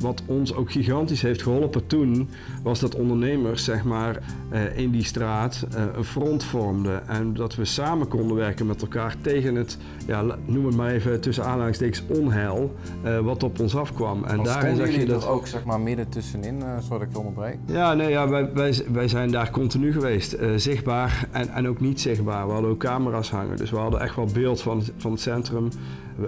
wat 0.00 0.22
ons 0.26 0.54
ook 0.54 0.72
gigantisch 0.72 1.22
heeft 1.22 1.42
geholpen 1.42 1.86
toen, 1.86 2.28
was 2.62 2.80
dat 2.80 2.94
ondernemers 2.94 3.64
zeg 3.64 3.84
maar, 3.84 4.18
uh, 4.52 4.78
in 4.78 4.90
die 4.90 5.04
straat 5.04 5.66
uh, 5.74 5.82
een 5.96 6.04
front 6.04 6.44
vormden. 6.44 7.08
En 7.08 7.34
dat 7.34 7.54
we 7.54 7.64
samen 7.64 8.08
konden 8.08 8.36
werken 8.36 8.66
met 8.66 8.82
elkaar 8.82 9.16
tegen 9.20 9.54
het, 9.54 9.78
ja, 10.06 10.24
noem 10.44 10.66
het 10.66 10.76
maar 10.76 10.90
even 10.90 11.20
tussen 11.20 11.44
aanhalingstekens, 11.44 12.02
onheil 12.08 12.74
wat 13.22 13.42
op 13.42 13.60
ons 13.60 13.76
afkwam. 13.76 14.24
En 14.24 14.42
daarin 14.42 14.76
zag 14.76 14.90
je 14.90 15.06
dat 15.06 15.26
ook 15.26 15.46
zeg 15.46 15.64
maar 15.64 15.80
midden 15.80 16.08
tussenin, 16.08 16.58
uh, 16.58 16.78
zodat 16.78 17.02
ik 17.02 17.18
onderbreek? 17.18 17.56
Ja, 17.66 17.94
nee, 17.94 18.10
ja, 18.10 18.28
wij, 18.28 18.52
wij, 18.52 18.84
wij 18.92 19.08
zijn 19.08 19.30
daar 19.30 19.50
continu 19.50 19.92
geweest. 19.92 20.34
Uh, 20.34 20.50
zichtbaar 20.56 21.28
en, 21.30 21.48
en 21.48 21.68
ook 21.68 21.80
niet 21.80 22.00
zichtbaar. 22.00 22.46
We 22.46 22.52
hadden 22.52 22.70
ook 22.70 22.78
camera's 22.78 23.30
hangen, 23.30 23.56
dus 23.56 23.70
we 23.70 23.76
hadden 23.76 24.00
echt 24.00 24.16
wel 24.16 24.28
beeld 24.32 24.60
van, 24.60 24.82
van 24.96 25.10
het 25.10 25.20
centrum. 25.20 25.68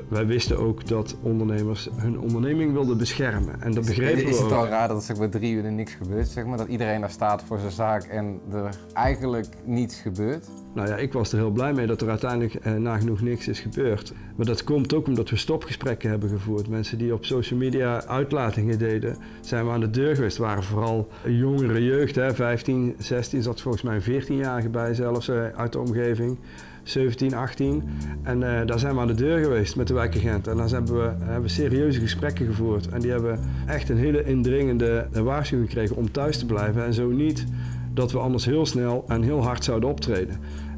wij 0.08 0.26
wisten 0.26 0.58
ook 0.58 0.86
dat 0.88 1.16
ondernemers 1.22 1.88
hun 1.96 2.20
onderneming 2.20 2.72
wilden 2.72 2.98
beschermen. 2.98 3.61
En 3.62 3.72
dat 3.72 3.84
begrepen 3.86 4.16
is, 4.16 4.22
we 4.22 4.30
Is 4.30 4.38
het 4.38 4.52
al 4.52 4.66
raar 4.66 4.88
dat 4.88 5.08
er 5.08 5.18
bij 5.18 5.28
drie 5.28 5.54
uur 5.54 5.72
niks 5.72 5.94
gebeurt, 5.94 6.28
zeg 6.28 6.44
maar? 6.44 6.58
Dat 6.58 6.68
iedereen 6.68 7.00
daar 7.00 7.10
staat 7.10 7.42
voor 7.46 7.58
zijn 7.58 7.70
zaak 7.70 8.02
en 8.04 8.40
er 8.52 8.76
eigenlijk 8.92 9.46
niets 9.64 10.00
gebeurt? 10.00 10.46
Nou 10.74 10.88
ja, 10.88 10.96
ik 10.96 11.12
was 11.12 11.32
er 11.32 11.38
heel 11.38 11.50
blij 11.50 11.72
mee 11.72 11.86
dat 11.86 12.00
er 12.00 12.08
uiteindelijk 12.08 12.54
eh, 12.54 12.72
nagenoeg 12.72 13.20
niks 13.20 13.48
is 13.48 13.60
gebeurd. 13.60 14.12
Maar 14.36 14.46
dat 14.46 14.64
komt 14.64 14.94
ook 14.94 15.06
omdat 15.06 15.30
we 15.30 15.36
stopgesprekken 15.36 16.10
hebben 16.10 16.28
gevoerd. 16.28 16.68
Mensen 16.68 16.98
die 16.98 17.14
op 17.14 17.24
social 17.24 17.58
media 17.58 18.04
uitlatingen 18.04 18.78
deden, 18.78 19.16
zijn 19.40 19.64
we 19.64 19.70
aan 19.70 19.80
de 19.80 19.90
deur 19.90 20.14
geweest. 20.14 20.36
Het 20.36 20.46
waren 20.46 20.62
vooral 20.62 21.08
jongere 21.26 21.84
jeugd, 21.84 22.14
hè, 22.14 22.34
15, 22.34 22.94
16, 22.98 23.42
zat 23.42 23.60
volgens 23.60 23.82
mij 23.82 23.94
een 23.94 24.22
14-jarige 24.22 24.68
bij 24.68 24.94
zelfs 24.94 25.28
eh, 25.28 25.48
uit 25.56 25.72
de 25.72 25.78
omgeving. 25.78 26.38
17, 26.82 27.34
18. 27.34 27.82
En 28.22 28.40
uh, 28.40 28.60
daar 28.66 28.78
zijn 28.78 28.94
we 28.94 29.00
aan 29.00 29.06
de 29.06 29.14
deur 29.14 29.38
geweest 29.38 29.76
met 29.76 29.88
de 29.88 29.94
wijkagent. 29.94 30.46
En 30.46 30.56
dan 30.56 30.68
hebben 30.68 30.94
we, 30.94 31.24
hebben 31.24 31.50
serieuze 31.50 32.00
gesprekken 32.00 32.46
gevoerd. 32.46 32.88
En 32.88 33.00
die 33.00 33.10
hebben 33.10 33.40
echt 33.66 33.88
een 33.88 33.96
hele 33.96 34.24
indringende 34.24 35.06
waarschuwing 35.12 35.68
gekregen 35.70 35.96
om 35.96 36.12
thuis 36.12 36.38
te 36.38 36.46
blijven. 36.46 36.84
En 36.84 36.94
zo 36.94 37.10
niet 37.10 37.46
dat 37.94 38.12
we 38.12 38.18
anders 38.18 38.44
heel 38.44 38.66
snel 38.66 39.04
en 39.08 39.22
heel 39.22 39.42
hard 39.42 39.64
zouden 39.64 39.88
optreden. 39.88 40.36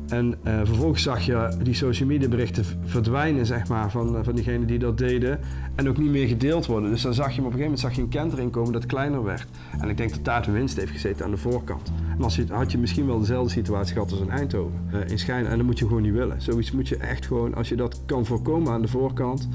En 0.08 0.34
uh, 0.46 0.60
vervolgens 0.64 1.02
zag 1.02 1.20
je 1.20 1.48
die 1.62 1.74
social 1.74 2.08
media 2.08 2.28
berichten 2.28 2.64
verdwijnen, 2.84 3.46
zeg 3.46 3.68
maar, 3.68 3.90
van, 3.90 4.24
van 4.24 4.34
diegenen 4.34 4.66
die 4.66 4.78
dat 4.78 4.98
deden. 4.98 5.38
En 5.74 5.88
ook 5.88 5.98
niet 5.98 6.10
meer 6.10 6.26
gedeeld 6.26 6.66
worden. 6.66 6.90
Dus 6.90 7.02
dan 7.02 7.14
zag 7.14 7.28
je 7.28 7.34
hem 7.34 7.44
op 7.44 7.52
een 7.52 7.58
gegeven 7.58 7.72
moment 7.72 7.80
zag 7.80 7.94
je 7.94 8.02
een 8.02 8.20
kentering 8.20 8.50
komen 8.50 8.72
dat 8.72 8.86
kleiner 8.86 9.24
werd. 9.24 9.46
En 9.80 9.88
ik 9.88 9.96
denk 9.96 10.10
dat 10.10 10.24
daar 10.24 10.42
de 10.42 10.50
winst 10.50 10.76
heeft 10.76 10.90
gezeten 10.90 11.24
aan 11.24 11.30
de 11.30 11.36
voorkant. 11.36 11.92
En 12.18 12.24
als 12.24 12.36
je, 12.36 12.44
had 12.48 12.72
je 12.72 12.78
misschien 12.78 13.06
wel 13.06 13.18
dezelfde 13.18 13.50
situatie 13.50 13.92
gehad 13.92 14.10
als 14.10 14.20
in 14.20 14.30
Eindhoven, 14.30 14.80
uh, 14.92 15.00
in 15.08 15.18
Schijn. 15.18 15.46
En 15.46 15.56
dat 15.56 15.66
moet 15.66 15.78
je 15.78 15.86
gewoon 15.86 16.02
niet 16.02 16.12
willen. 16.12 16.42
Zoiets 16.42 16.72
moet 16.72 16.88
je 16.88 16.96
echt 16.96 17.26
gewoon, 17.26 17.54
als 17.54 17.68
je 17.68 17.76
dat 17.76 18.00
kan 18.06 18.26
voorkomen 18.26 18.72
aan 18.72 18.82
de 18.82 18.88
voorkant, 18.88 19.48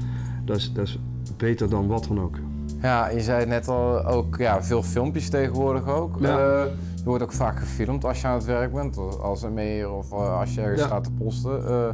dat 0.44 0.56
is, 0.56 0.72
dat 0.72 0.86
is 0.86 0.98
beter 1.36 1.70
dan 1.70 1.86
wat 1.86 2.04
dan 2.08 2.20
ook. 2.20 2.36
Ja, 2.82 3.08
je 3.08 3.20
zei 3.20 3.46
net 3.46 3.68
al, 3.68 4.06
ook 4.06 4.36
ja, 4.38 4.62
veel 4.62 4.82
filmpjes 4.82 5.28
tegenwoordig 5.28 5.86
ook. 5.86 6.16
Ja. 6.20 6.38
Uh, 6.38 6.62
je 7.00 7.06
wordt 7.06 7.22
ook 7.22 7.32
vaak 7.32 7.58
gefilmd 7.58 8.04
als 8.04 8.20
je 8.20 8.26
aan 8.26 8.34
het 8.34 8.44
werk 8.44 8.72
bent, 8.72 8.96
als 9.20 9.42
een 9.42 9.54
meer 9.54 9.90
of 9.90 10.12
uh, 10.12 10.38
als 10.38 10.54
je 10.54 10.60
ergens 10.60 10.80
ja. 10.80 10.86
staat 10.86 11.04
te 11.04 11.12
posten. 11.12 11.62
Uh, 11.62 11.88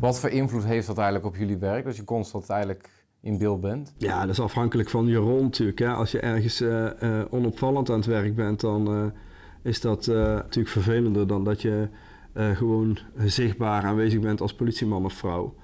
wat 0.00 0.20
voor 0.20 0.30
invloed 0.30 0.64
heeft 0.64 0.86
dat 0.86 0.98
eigenlijk 0.98 1.26
op 1.26 1.36
jullie 1.36 1.58
werk, 1.58 1.84
dat 1.84 1.96
je 1.96 2.04
constant 2.04 2.50
eigenlijk 2.50 2.90
in 3.20 3.38
beeld 3.38 3.60
bent? 3.60 3.94
Ja, 3.96 4.20
dat 4.20 4.30
is 4.30 4.40
afhankelijk 4.40 4.90
van 4.90 5.06
je 5.06 5.16
rol 5.16 5.42
natuurlijk. 5.42 5.78
Hè. 5.78 5.88
Als 5.88 6.10
je 6.10 6.20
ergens 6.20 6.62
onopvallend 7.30 7.90
aan 7.90 7.96
het 7.96 8.06
werk 8.06 8.34
bent, 8.34 8.60
dan 8.60 9.12
is 9.62 9.80
dat 9.80 10.06
natuurlijk 10.06 10.68
vervelender 10.68 11.26
dan 11.26 11.44
dat 11.44 11.62
je 11.62 11.88
gewoon 12.34 12.98
zichtbaar 13.16 13.84
aanwezig 13.84 14.20
bent 14.20 14.40
als 14.40 14.54
politieman 14.54 15.04
of 15.04 15.12
vrouw. 15.12 15.54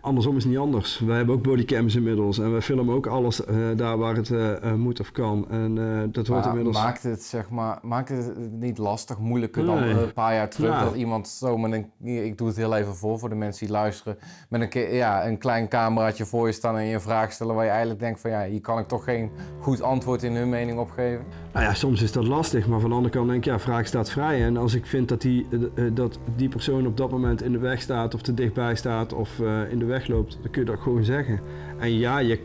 Andersom 0.00 0.36
is 0.36 0.42
het 0.42 0.52
niet 0.52 0.60
anders. 0.60 0.98
Wij 0.98 1.16
hebben 1.16 1.34
ook 1.34 1.42
bodycams 1.42 1.94
inmiddels 1.94 2.38
en 2.38 2.50
wij 2.50 2.62
filmen 2.62 2.94
ook 2.94 3.06
alles 3.06 3.40
uh, 3.40 3.56
daar 3.76 3.98
waar 3.98 4.16
het 4.16 4.28
uh, 4.28 4.74
moet 4.74 5.00
of 5.00 5.12
kan. 5.12 5.50
En 5.50 5.74
dat 6.12 6.26
wordt 6.26 6.46
inmiddels... 6.46 6.76
Maakt 6.76 7.02
het, 7.02 7.22
zeg 7.22 7.50
maar, 7.50 7.78
maakt 7.82 8.08
het 8.08 8.50
niet 8.50 8.78
lastig, 8.78 9.18
moeilijker 9.18 9.64
dan 9.64 9.82
een 9.82 10.12
paar 10.12 10.34
jaar 10.34 10.50
terug? 10.50 10.70
Ja. 10.70 10.84
Dat 10.84 10.94
iemand 10.94 11.28
zo 11.28 11.58
met 11.58 11.72
een, 11.72 12.06
ik 12.24 12.38
doe 12.38 12.46
het 12.46 12.56
heel 12.56 12.76
even 12.76 12.94
voor 12.94 13.18
voor 13.18 13.28
de 13.28 13.34
mensen 13.34 13.66
die 13.66 13.74
luisteren, 13.74 14.18
met 14.48 14.74
een, 14.74 14.94
ja, 14.94 15.26
een 15.26 15.38
klein 15.38 15.68
cameraatje 15.68 16.24
voor 16.24 16.46
je 16.46 16.52
staan 16.52 16.76
en 16.76 16.84
je 16.84 16.94
een 16.94 17.00
vraag 17.00 17.32
stellen 17.32 17.54
waar 17.54 17.64
je 17.64 17.70
eigenlijk 17.70 18.00
denkt 18.00 18.20
van 18.20 18.30
ja, 18.30 18.44
hier 18.44 18.60
kan 18.60 18.78
ik 18.78 18.88
toch 18.88 19.04
geen 19.04 19.30
goed 19.60 19.82
antwoord 19.82 20.22
in 20.22 20.34
hun 20.34 20.48
mening 20.48 20.78
op 20.78 20.90
geven? 20.90 21.24
Nou 21.52 21.64
ja, 21.64 21.74
soms 21.74 22.02
is 22.02 22.12
dat 22.12 22.26
lastig, 22.26 22.66
maar 22.66 22.80
van 22.80 22.90
de 22.90 22.96
andere 22.96 23.14
kant 23.14 23.28
denk 23.28 23.44
ik 23.44 23.52
ja, 23.52 23.58
vraag 23.58 23.86
staat 23.86 24.10
vrij. 24.10 24.44
En 24.44 24.56
als 24.56 24.74
ik 24.74 24.86
vind 24.86 25.08
dat 25.08 25.20
die, 25.20 25.46
dat 25.92 26.18
die 26.36 26.48
persoon 26.48 26.86
op 26.86 26.96
dat 26.96 27.10
moment 27.10 27.42
in 27.42 27.52
de 27.52 27.58
weg 27.58 27.80
staat 27.80 28.14
of 28.14 28.22
te 28.22 28.34
dichtbij 28.34 28.74
staat 28.74 29.12
of 29.12 29.38
in 29.70 29.78
de 29.78 29.86
wegloopt, 29.88 30.38
dan 30.42 30.50
kun 30.50 30.60
je 30.60 30.70
dat 30.70 30.80
gewoon 30.80 31.04
zeggen. 31.04 31.40
En 31.78 31.98
ja, 31.98 32.18
je, 32.18 32.40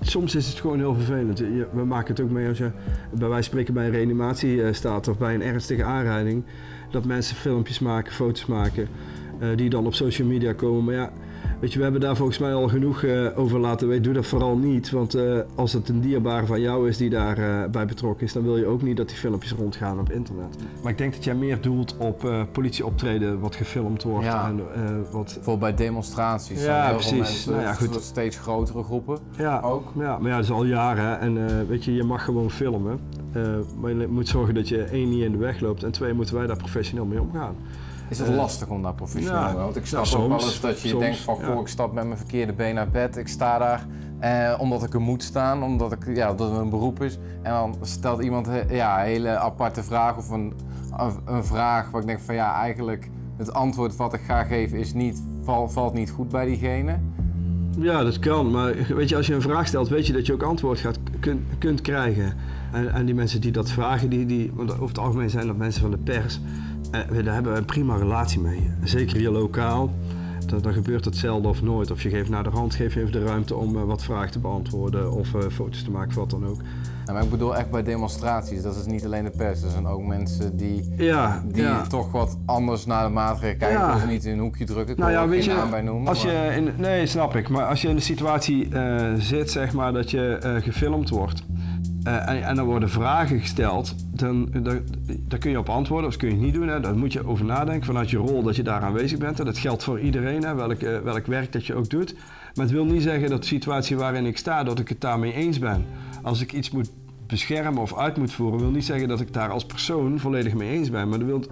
soms 0.00 0.34
is 0.34 0.46
het 0.46 0.60
gewoon 0.60 0.78
heel 0.78 0.94
vervelend. 0.94 1.38
we 1.72 1.84
maken 1.84 2.14
het 2.14 2.24
ook 2.24 2.30
mee 2.30 2.48
als 2.48 2.58
je 2.58 2.70
bij 3.10 3.28
wijze 3.28 3.48
spreken 3.48 3.74
bij 3.74 3.84
een 3.84 3.90
reanimatie 3.90 4.56
uh, 4.56 4.72
staat 4.72 5.08
of 5.08 5.18
bij 5.18 5.34
een 5.34 5.42
ernstige 5.42 5.84
aanrijding. 5.84 6.44
Dat 6.90 7.04
mensen 7.04 7.36
filmpjes 7.36 7.78
maken, 7.78 8.12
foto's 8.12 8.46
maken, 8.46 8.88
uh, 9.40 9.48
die 9.56 9.70
dan 9.70 9.86
op 9.86 9.94
social 9.94 10.28
media 10.28 10.52
komen. 10.52 10.84
Maar 10.84 10.94
ja, 10.94 11.12
Weet 11.64 11.72
je, 11.72 11.78
we 11.78 11.84
hebben 11.84 12.02
daar 12.02 12.16
volgens 12.16 12.38
mij 12.38 12.54
al 12.54 12.68
genoeg 12.68 13.02
uh, 13.02 13.38
over 13.38 13.58
laten 13.58 13.88
weten. 13.88 14.02
Doe 14.02 14.12
dat 14.12 14.26
vooral 14.26 14.56
niet, 14.56 14.90
want 14.90 15.16
uh, 15.16 15.38
als 15.54 15.72
het 15.72 15.88
een 15.88 16.00
dierbare 16.00 16.46
van 16.46 16.60
jou 16.60 16.88
is 16.88 16.96
die 16.96 17.10
daarbij 17.10 17.64
uh, 17.64 17.70
bij 17.70 17.86
betrokken 17.86 18.26
is, 18.26 18.32
dan 18.32 18.42
wil 18.42 18.56
je 18.56 18.66
ook 18.66 18.82
niet 18.82 18.96
dat 18.96 19.08
die 19.08 19.16
filmpjes 19.16 19.52
rondgaan 19.52 20.00
op 20.00 20.10
internet. 20.10 20.56
Maar 20.82 20.92
ik 20.92 20.98
denk 20.98 21.12
dat 21.14 21.24
jij 21.24 21.34
meer 21.34 21.60
doelt 21.60 21.96
op 21.98 22.46
politieoptreden 22.52 23.40
wat 23.40 23.56
gefilmd 23.56 24.02
wordt. 24.02 24.24
Ja. 24.24 24.48
En, 24.48 24.60
wat... 25.10 25.24
Bijvoorbeeld 25.24 25.58
bij 25.58 25.74
demonstraties. 25.74 26.64
Ja, 26.64 26.92
precies. 26.92 27.12
Mensen, 27.12 27.52
nou 27.52 27.62
ja, 27.62 27.72
goed. 27.72 28.02
Steeds 28.02 28.36
grotere 28.36 28.82
groepen. 28.82 29.18
Ja, 29.38 29.60
ook. 29.60 29.92
Ja, 29.98 30.18
maar 30.18 30.30
ja, 30.30 30.36
dat 30.36 30.44
is 30.44 30.50
al 30.50 30.64
jaren. 30.64 31.20
En 31.20 31.66
weet 31.68 31.84
je, 31.84 31.94
je 31.94 32.04
mag 32.04 32.24
gewoon 32.24 32.50
filmen. 32.50 33.00
maar 33.80 33.90
je 33.90 34.06
moet 34.08 34.28
zorgen 34.28 34.54
dat 34.54 34.68
je 34.68 34.82
één 34.82 35.08
niet 35.08 35.22
in 35.22 35.32
de 35.32 35.38
weg 35.38 35.60
loopt 35.60 35.82
en 35.82 35.92
twee 35.92 36.12
moeten 36.12 36.34
wij 36.34 36.46
daar 36.46 36.56
professioneel 36.56 37.04
mee 37.04 37.20
omgaan. 37.20 37.56
Is 38.08 38.18
het 38.18 38.28
lastig 38.28 38.68
om 38.68 38.82
daar 38.82 38.94
professioneel 38.94 39.40
ja, 39.40 39.54
Want 39.54 39.76
ik 39.76 39.86
snap 39.86 40.06
ook 40.06 40.28
wel 40.28 40.40
eens 40.40 40.60
dat 40.60 40.80
je 40.80 40.98
denkt 40.98 41.18
van, 41.18 41.34
goh, 41.44 41.60
ik 41.60 41.68
stap 41.68 41.92
met 41.92 42.04
mijn 42.04 42.18
verkeerde 42.18 42.52
been 42.52 42.74
naar 42.74 42.88
bed, 42.88 43.16
ik 43.16 43.28
sta 43.28 43.58
daar 43.58 43.86
eh, 44.18 44.54
omdat 44.58 44.82
ik 44.82 44.94
er 44.94 45.00
moet 45.00 45.22
staan, 45.22 45.62
omdat, 45.62 45.92
ik, 45.92 46.16
ja, 46.16 46.34
dat 46.34 46.50
het 46.50 46.58
een 46.58 46.70
beroep 46.70 47.02
is. 47.02 47.18
En 47.42 47.52
dan 47.52 47.76
stelt 47.82 48.22
iemand 48.22 48.48
ja, 48.68 49.00
een 49.00 49.06
hele 49.06 49.38
aparte 49.38 49.82
vraag 49.82 50.16
of 50.16 50.30
een, 50.30 50.52
een 51.24 51.44
vraag 51.44 51.90
waar 51.90 52.00
ik 52.00 52.06
denk 52.06 52.20
van 52.20 52.34
ja, 52.34 52.54
eigenlijk 52.54 53.10
het 53.36 53.52
antwoord 53.52 53.96
wat 53.96 54.14
ik 54.14 54.20
ga 54.20 54.44
geven 54.44 54.78
is 54.78 54.92
niet, 54.92 55.22
val, 55.42 55.68
valt 55.68 55.94
niet 55.94 56.10
goed 56.10 56.28
bij 56.28 56.46
diegene. 56.46 56.98
Ja, 57.78 58.02
dat 58.02 58.18
kan. 58.18 58.50
Maar 58.50 58.74
weet 58.88 59.08
je, 59.08 59.16
als 59.16 59.26
je 59.26 59.34
een 59.34 59.42
vraag 59.42 59.66
stelt, 59.66 59.88
weet 59.88 60.06
je 60.06 60.12
dat 60.12 60.26
je 60.26 60.32
ook 60.32 60.42
antwoord 60.42 60.78
gaat, 60.78 60.98
kunt, 61.20 61.40
kunt 61.58 61.80
krijgen. 61.80 62.34
En, 62.72 62.92
en 62.92 63.04
die 63.04 63.14
mensen 63.14 63.40
die 63.40 63.52
dat 63.52 63.70
vragen, 63.70 64.10
die, 64.10 64.26
die, 64.26 64.50
want 64.54 64.72
over 64.72 64.88
het 64.88 64.98
algemeen 64.98 65.30
zijn 65.30 65.46
dat 65.46 65.56
mensen 65.56 65.80
van 65.80 65.90
de 65.90 65.98
pers. 65.98 66.40
Eh, 66.90 67.24
daar 67.24 67.34
hebben 67.34 67.52
we 67.52 67.58
een 67.58 67.64
prima 67.64 67.96
relatie 67.96 68.40
mee. 68.40 68.70
Zeker 68.82 69.16
hier 69.16 69.30
lokaal. 69.30 69.90
Dan, 70.46 70.60
dan, 70.60 70.72
gebeurt 70.72 71.04
hetzelfde 71.04 71.48
of 71.48 71.62
nooit. 71.62 71.90
Of 71.90 72.02
je 72.02 72.08
geeft 72.08 72.28
naar 72.28 72.42
de 72.42 72.50
hand, 72.50 72.74
geef 72.74 72.94
je 72.94 73.00
even 73.00 73.12
de 73.12 73.24
ruimte 73.24 73.56
om 73.56 73.76
uh, 73.76 73.82
wat 73.82 74.04
vragen 74.04 74.30
te 74.30 74.38
beantwoorden 74.38 75.12
of 75.12 75.34
uh, 75.34 75.42
foto's 75.52 75.82
te 75.82 75.90
maken, 75.90 76.14
wat 76.14 76.30
dan 76.30 76.46
ook. 76.46 76.60
Maar 77.12 77.22
ik 77.22 77.30
bedoel 77.30 77.56
echt 77.56 77.70
bij 77.70 77.82
demonstraties. 77.82 78.62
Dat 78.62 78.76
is 78.76 78.86
niet 78.86 79.04
alleen 79.04 79.24
de 79.24 79.30
pers, 79.30 79.62
er 79.62 79.70
zijn 79.70 79.86
ook 79.86 80.02
mensen 80.02 80.56
die, 80.56 80.94
ja, 80.96 81.42
die 81.46 81.62
ja. 81.62 81.82
toch 81.82 82.12
wat 82.12 82.38
anders 82.44 82.86
naar 82.86 83.06
de 83.06 83.12
maatregelen 83.12 83.58
kijken. 83.58 83.78
Ja. 83.78 83.94
Of 83.94 84.06
niet 84.06 84.24
in 84.24 84.32
een 84.32 84.38
hoekje 84.38 84.64
drukken. 84.64 84.94
Ik 84.94 85.00
nou 85.00 85.12
ja, 85.12 85.28
weet 85.28 85.44
je, 85.44 85.66
bij 85.70 85.82
noemen, 85.82 86.08
als 86.08 86.22
je 86.22 86.52
in, 86.56 86.70
nee, 86.76 87.06
snap 87.06 87.36
ik. 87.36 87.48
Maar 87.48 87.66
als 87.66 87.82
je 87.82 87.88
in 87.88 87.94
de 87.94 88.02
situatie 88.02 88.68
uh, 88.68 89.12
zit, 89.14 89.50
zeg 89.50 89.72
maar, 89.72 89.92
dat 89.92 90.10
je 90.10 90.58
gefilmd 90.62 91.08
wordt 91.08 91.44
eh, 92.04 92.48
en, 92.48 92.56
dan 92.56 92.64
worden 92.64 92.90
vragen 92.90 93.40
gesteld, 93.40 93.94
dan, 94.12 94.48
dan, 94.52 94.80
daar 95.28 95.38
kun 95.38 95.50
je 95.50 95.58
op 95.58 95.68
antwoorden 95.68 96.08
of 96.08 96.16
kun 96.16 96.28
je 96.28 96.34
niet 96.34 96.54
doen. 96.54 96.68
Hè. 96.68 96.80
Daar 96.80 96.96
moet 96.96 97.12
je 97.12 97.26
over 97.26 97.44
nadenken 97.44 97.86
vanuit 97.86 98.10
je 98.10 98.16
rol 98.16 98.42
dat 98.42 98.56
je 98.56 98.62
daar 98.62 98.80
aanwezig 98.80 99.18
bent. 99.18 99.38
En 99.38 99.44
dat 99.44 99.58
geldt 99.58 99.84
voor 99.84 100.00
iedereen, 100.00 100.44
hè, 100.44 100.54
welk, 100.54 100.82
eh, 100.82 100.98
welk 100.98 101.26
werk 101.26 101.52
dat 101.52 101.66
je 101.66 101.74
ook 101.74 101.90
doet. 101.90 102.14
Maar 102.54 102.64
het 102.64 102.74
wil 102.74 102.84
niet 102.84 103.02
zeggen 103.02 103.30
dat 103.30 103.40
de 103.40 103.46
situatie 103.46 103.96
waarin 103.96 104.26
ik 104.26 104.38
sta, 104.38 104.64
dat 104.64 104.78
ik 104.78 104.88
het 104.88 105.00
daarmee 105.00 105.32
eens 105.32 105.58
ben. 105.58 105.84
Als 106.22 106.40
ik 106.40 106.52
iets 106.52 106.70
moet 106.70 106.90
beschermen 107.26 107.82
of 107.82 107.98
uit 107.98 108.16
moet 108.16 108.32
voeren, 108.32 108.60
wil 108.60 108.70
niet 108.70 108.84
zeggen 108.84 109.08
dat 109.08 109.20
ik 109.20 109.32
daar 109.32 109.50
als 109.50 109.66
persoon 109.66 110.18
volledig 110.18 110.54
mee 110.54 110.70
eens 110.70 110.90
ben. 110.90 111.08
Maar 111.08 111.18
dat 111.18 111.28
wil, 111.28 111.44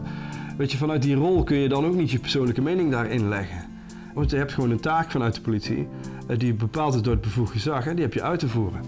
weet 0.56 0.72
je, 0.72 0.78
vanuit 0.78 1.02
die 1.02 1.14
rol 1.14 1.44
kun 1.44 1.56
je 1.56 1.68
dan 1.68 1.84
ook 1.84 1.94
niet 1.94 2.10
je 2.10 2.18
persoonlijke 2.18 2.62
mening 2.62 2.90
daarin 2.90 3.28
leggen. 3.28 3.71
Want 4.14 4.30
je 4.30 4.36
hebt 4.36 4.52
gewoon 4.52 4.70
een 4.70 4.80
taak 4.80 5.10
vanuit 5.10 5.34
de 5.34 5.40
politie, 5.40 5.88
eh, 6.26 6.38
die 6.38 6.54
bepaald 6.54 6.94
is 6.94 7.02
door 7.02 7.12
het 7.12 7.22
bevoegd 7.22 7.52
gezag, 7.52 7.86
en 7.86 7.94
die 7.94 8.04
heb 8.04 8.14
je 8.14 8.22
uit 8.22 8.38
te 8.38 8.48
voeren. 8.48 8.80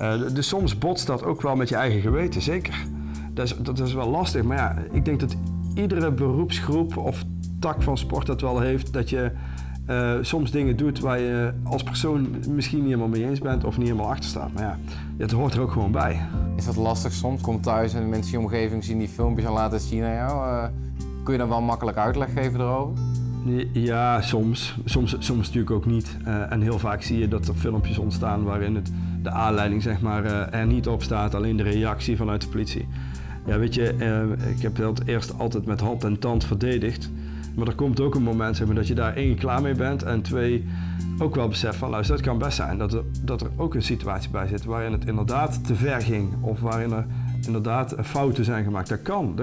Uh, 0.00 0.14
dus 0.34 0.48
soms 0.48 0.78
botst 0.78 1.06
dat 1.06 1.24
ook 1.24 1.42
wel 1.42 1.56
met 1.56 1.68
je 1.68 1.74
eigen 1.74 2.00
geweten, 2.00 2.42
zeker. 2.42 2.86
Dat 3.34 3.44
is, 3.44 3.56
dat 3.56 3.78
is 3.78 3.94
wel 3.94 4.08
lastig, 4.08 4.42
maar 4.42 4.56
ja, 4.56 4.76
ik 4.92 5.04
denk 5.04 5.20
dat 5.20 5.36
iedere 5.74 6.12
beroepsgroep 6.12 6.96
of 6.96 7.24
tak 7.58 7.82
van 7.82 7.98
sport 7.98 8.26
dat 8.26 8.40
wel 8.40 8.60
heeft, 8.60 8.92
dat 8.92 9.10
je 9.10 9.30
uh, 9.90 10.14
soms 10.20 10.50
dingen 10.50 10.76
doet 10.76 11.00
waar 11.00 11.20
je 11.20 11.52
als 11.62 11.82
persoon 11.82 12.28
misschien 12.48 12.78
niet 12.78 12.88
helemaal 12.88 13.08
mee 13.08 13.24
eens 13.24 13.38
bent 13.38 13.64
of 13.64 13.78
niet 13.78 13.86
helemaal 13.86 14.10
achter 14.10 14.28
staat. 14.28 14.52
Maar 14.52 14.62
ja, 14.62 14.78
het 15.18 15.30
hoort 15.30 15.54
er 15.54 15.60
ook 15.60 15.72
gewoon 15.72 15.92
bij. 15.92 16.20
Is 16.56 16.64
dat 16.64 16.76
lastig 16.76 17.12
soms? 17.12 17.40
Komt 17.40 17.62
thuis 17.62 17.94
en 17.94 18.08
mensen 18.08 18.32
in 18.32 18.38
je 18.38 18.46
omgeving 18.46 18.84
zien 18.84 18.98
die 18.98 19.08
filmpjes 19.08 19.46
en 19.46 19.52
laten 19.52 19.80
zien 19.80 20.04
aan 20.04 20.14
jou. 20.14 20.70
Kun 21.24 21.32
je 21.32 21.38
dan 21.38 21.48
wel 21.48 21.62
makkelijk 21.62 21.96
uitleg 21.96 22.32
geven 22.32 22.60
erover? 22.60 23.02
Ja, 23.72 24.20
soms. 24.20 24.76
Soms, 24.84 25.16
soms 25.18 25.46
natuurlijk 25.46 25.70
ook 25.70 25.86
niet. 25.86 26.16
Uh, 26.26 26.52
en 26.52 26.60
heel 26.60 26.78
vaak 26.78 27.02
zie 27.02 27.18
je 27.18 27.28
dat 27.28 27.48
er 27.48 27.54
filmpjes 27.54 27.98
ontstaan 27.98 28.44
waarin 28.44 28.74
het, 28.74 28.92
de 29.22 29.30
aanleiding 29.30 29.82
zeg 29.82 30.00
maar, 30.00 30.24
er 30.24 30.66
niet 30.66 30.88
op 30.88 31.02
staat, 31.02 31.34
alleen 31.34 31.56
de 31.56 31.62
reactie 31.62 32.16
vanuit 32.16 32.40
de 32.40 32.48
politie. 32.48 32.88
Ja, 33.46 33.58
weet 33.58 33.74
je, 33.74 33.94
ik 34.56 34.62
heb 34.62 34.76
dat 34.76 35.02
eerst 35.04 35.38
altijd 35.38 35.66
met 35.66 35.80
hand 35.80 36.04
en 36.04 36.18
tand 36.18 36.44
verdedigd. 36.44 37.10
Maar 37.56 37.66
er 37.66 37.74
komt 37.74 38.00
ook 38.00 38.14
een 38.14 38.22
moment 38.22 38.56
zeg 38.56 38.68
dat 38.68 38.86
je 38.86 38.94
daar 38.94 39.14
één 39.14 39.36
klaar 39.36 39.62
mee 39.62 39.74
bent 39.74 40.02
en 40.02 40.22
twee 40.22 40.64
ook 41.18 41.34
wel 41.34 41.48
beseft 41.48 41.76
van 41.76 41.90
luister, 41.90 42.16
het 42.16 42.24
kan 42.24 42.38
best 42.38 42.56
zijn 42.56 42.78
dat 42.78 42.92
er, 42.92 43.02
dat 43.22 43.40
er 43.40 43.50
ook 43.56 43.74
een 43.74 43.82
situatie 43.82 44.30
bij 44.30 44.46
zit 44.46 44.64
waarin 44.64 44.92
het 44.92 45.06
inderdaad 45.06 45.66
te 45.66 45.74
ver 45.74 46.00
ging 46.00 46.28
of 46.40 46.60
waarin 46.60 46.92
er 46.92 47.06
inderdaad 47.46 47.94
fouten 48.02 48.44
zijn 48.44 48.64
gemaakt. 48.64 48.88
Dat 48.88 49.02
kan. 49.02 49.38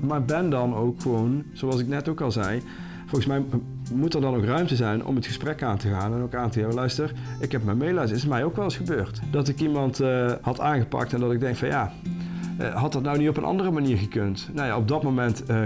Maar 0.00 0.24
ben 0.24 0.50
dan 0.50 0.74
ook 0.74 1.00
gewoon, 1.00 1.42
zoals 1.52 1.80
ik 1.80 1.88
net 1.88 2.08
ook 2.08 2.20
al 2.20 2.32
zei, 2.32 2.62
volgens 3.10 3.26
mij 3.26 3.60
moet 3.94 4.14
er 4.14 4.20
dan 4.20 4.34
ook 4.34 4.44
ruimte 4.44 4.76
zijn 4.76 5.04
om 5.04 5.14
het 5.14 5.26
gesprek 5.26 5.62
aan 5.62 5.78
te 5.78 5.88
gaan 5.88 6.14
en 6.14 6.22
ook 6.22 6.34
aan 6.34 6.50
te 6.50 6.58
geven. 6.58 6.74
Luister, 6.74 7.12
ik 7.40 7.52
heb 7.52 7.64
mijn 7.64 7.76
meelijst, 7.76 8.14
is 8.14 8.26
mij 8.26 8.44
ook 8.44 8.56
wel 8.56 8.64
eens 8.64 8.76
gebeurd. 8.76 9.20
Dat 9.30 9.48
ik 9.48 9.60
iemand 9.60 10.00
uh, 10.00 10.32
had 10.40 10.60
aangepakt 10.60 11.12
en 11.12 11.20
dat 11.20 11.32
ik 11.32 11.40
denk 11.40 11.56
van 11.56 11.68
ja, 11.68 11.92
uh, 12.60 12.74
had 12.74 12.92
dat 12.92 13.02
nou 13.02 13.18
niet 13.18 13.28
op 13.28 13.36
een 13.36 13.44
andere 13.44 13.70
manier 13.70 13.96
gekund? 13.96 14.48
Nou 14.52 14.66
ja, 14.66 14.76
op 14.76 14.88
dat 14.88 15.02
moment 15.02 15.50
uh, 15.50 15.62